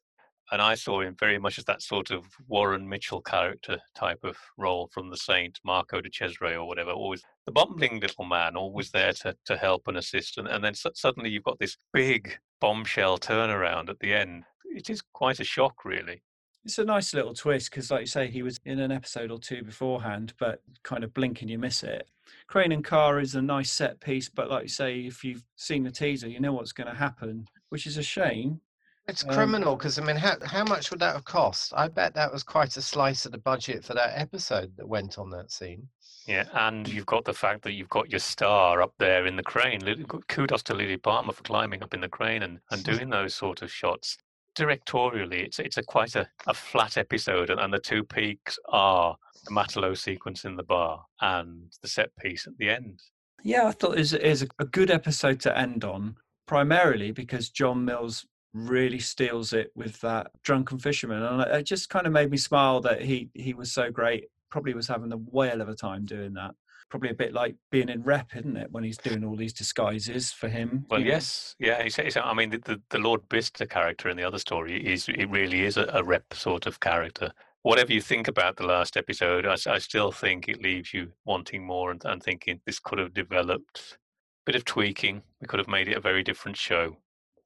[0.51, 4.35] And I saw him very much as that sort of Warren Mitchell character type of
[4.57, 6.91] role from The Saint, Marco de Cesare or whatever.
[6.91, 10.37] Always the bumbling little man, always there to, to help and assist.
[10.37, 14.43] And, and then su- suddenly you've got this big bombshell turnaround at the end.
[14.65, 16.23] It is quite a shock, really.
[16.65, 19.39] It's a nice little twist because, like you say, he was in an episode or
[19.39, 22.09] two beforehand, but kind of blink and you miss it.
[22.47, 25.83] Crane and Car is a nice set piece, but like you say, if you've seen
[25.83, 28.59] the teaser, you know what's going to happen, which is a shame.
[29.07, 31.73] It's Um, criminal because I mean, how how much would that have cost?
[31.75, 35.19] I bet that was quite a slice of the budget for that episode that went
[35.19, 35.87] on that scene.
[36.25, 39.43] Yeah, and you've got the fact that you've got your star up there in the
[39.43, 39.81] crane.
[39.81, 43.35] Lilli- Kudos to Lilli Palmer for climbing up in the crane and, and doing those
[43.35, 44.17] sort of shots.
[44.55, 49.15] Directorially, it's it's a quite a, a flat episode, and, and the two peaks are
[49.45, 53.01] the Matelot sequence in the bar and the set piece at the end.
[53.43, 56.15] Yeah, I thought it was, a- good episode to end on,
[56.47, 62.07] primarily because John Mills really steals it with that drunken fisherman, and it just kind
[62.07, 64.25] of made me smile that he he was so great.
[64.49, 66.55] Probably was having a whale of a time doing that.
[66.95, 68.71] Probably a bit like being in rep, isn't it?
[68.71, 70.85] When he's doing all these disguises for him.
[70.89, 71.11] Well, you know?
[71.11, 71.83] yes, yeah.
[71.83, 75.09] He's, he's, I mean, the, the, the Lord Bister character in the other story is
[75.09, 77.33] it really is a, a rep sort of character.
[77.63, 81.91] Whatever you think about the last episode, I still think it leaves you wanting more
[81.91, 83.97] and, and thinking this could have developed.
[83.97, 85.21] A bit of tweaking.
[85.41, 86.95] We could have made it a very different show.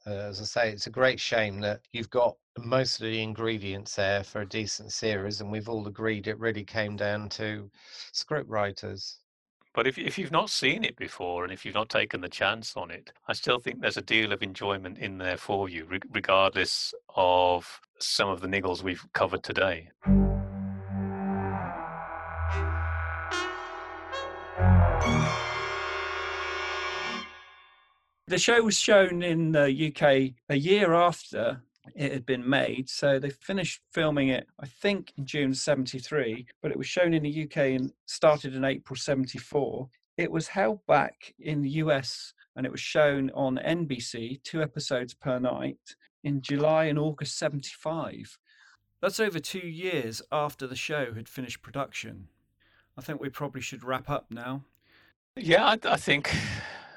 [0.06, 3.96] Uh, as I say, it's a great shame that you've got most of the ingredients
[3.96, 7.72] there for a decent series, and we've all agreed it really came down to
[8.12, 9.18] script writers.
[9.74, 12.76] But if if you've not seen it before and if you've not taken the chance
[12.76, 16.00] on it, I still think there's a deal of enjoyment in there for you, re-
[16.12, 19.90] regardless of some of the niggles we've covered today.
[28.28, 31.64] The show was shown in the UK a year after
[31.96, 32.90] it had been made.
[32.90, 37.24] So they finished filming it, I think, in June 73, but it was shown in
[37.24, 39.90] the UK and started in April 74.
[40.18, 45.14] It was held back in the US and it was shown on NBC, two episodes
[45.14, 48.38] per night, in July and August 75.
[49.02, 52.28] That's over two years after the show had finished production.
[52.98, 54.64] I think we probably should wrap up now.
[55.38, 56.36] Yeah, I, I think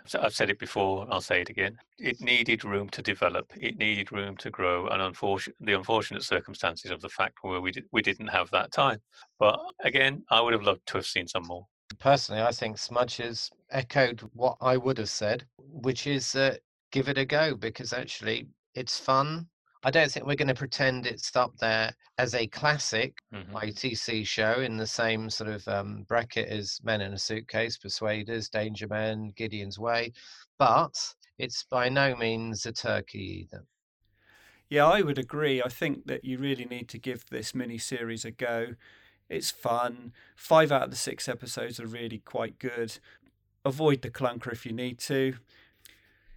[0.06, 1.06] so I've said it before.
[1.10, 1.78] I'll say it again.
[1.98, 3.52] It needed room to develop.
[3.56, 5.00] It needed room to grow, and
[5.60, 9.00] the unfortunate circumstances of the fact where we did, we didn't have that time.
[9.38, 11.66] But again, I would have loved to have seen some more.
[11.98, 16.56] Personally, I think Smudge has echoed what I would have said, which is uh,
[16.90, 19.48] give it a go because actually it's fun.
[19.84, 23.52] I don't think we're going to pretend it's up there as a classic Mhm.
[23.52, 28.48] ITC show in the same sort of um, bracket as Men in a Suitcase, Persuaders,
[28.48, 30.12] Danger Man, Gideon's Way,
[30.58, 30.94] but
[31.38, 33.64] it's by no means a turkey either.
[34.68, 35.62] Yeah, I would agree.
[35.62, 38.74] I think that you really need to give this mini series a go.
[39.28, 40.12] It's fun.
[40.36, 42.98] Five out of the six episodes are really quite good.
[43.64, 45.34] Avoid the clunker if you need to.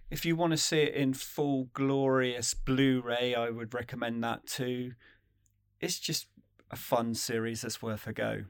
[0.08, 4.46] If you want to see it in full glorious Blu ray, I would recommend that
[4.46, 4.92] too.
[5.80, 6.28] It's just
[6.70, 8.44] a fun series that's worth a go.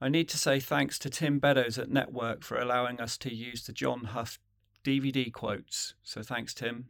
[0.00, 3.64] I need to say thanks to Tim Beddows at Network for allowing us to use
[3.64, 4.38] the John Hough
[4.84, 5.94] DVD quotes.
[6.04, 6.86] So thanks, Tim.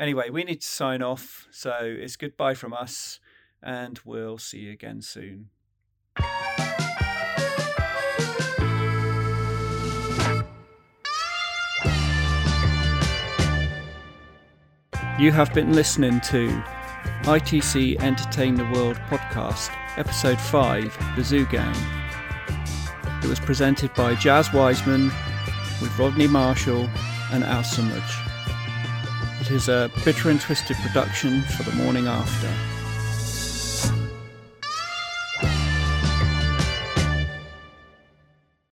[0.00, 1.46] Anyway, we need to sign off.
[1.52, 3.20] So it's goodbye from us,
[3.62, 5.50] and we'll see you again soon.
[15.18, 16.48] You have been listening to
[17.22, 21.74] ITC Entertain the World podcast, episode 5 The Zoo Gang.
[23.22, 25.10] It was presented by Jazz Wiseman
[25.80, 26.86] with Rodney Marshall
[27.32, 28.02] and Al Sumage.
[29.40, 32.75] It is a bitter and twisted production for the morning after.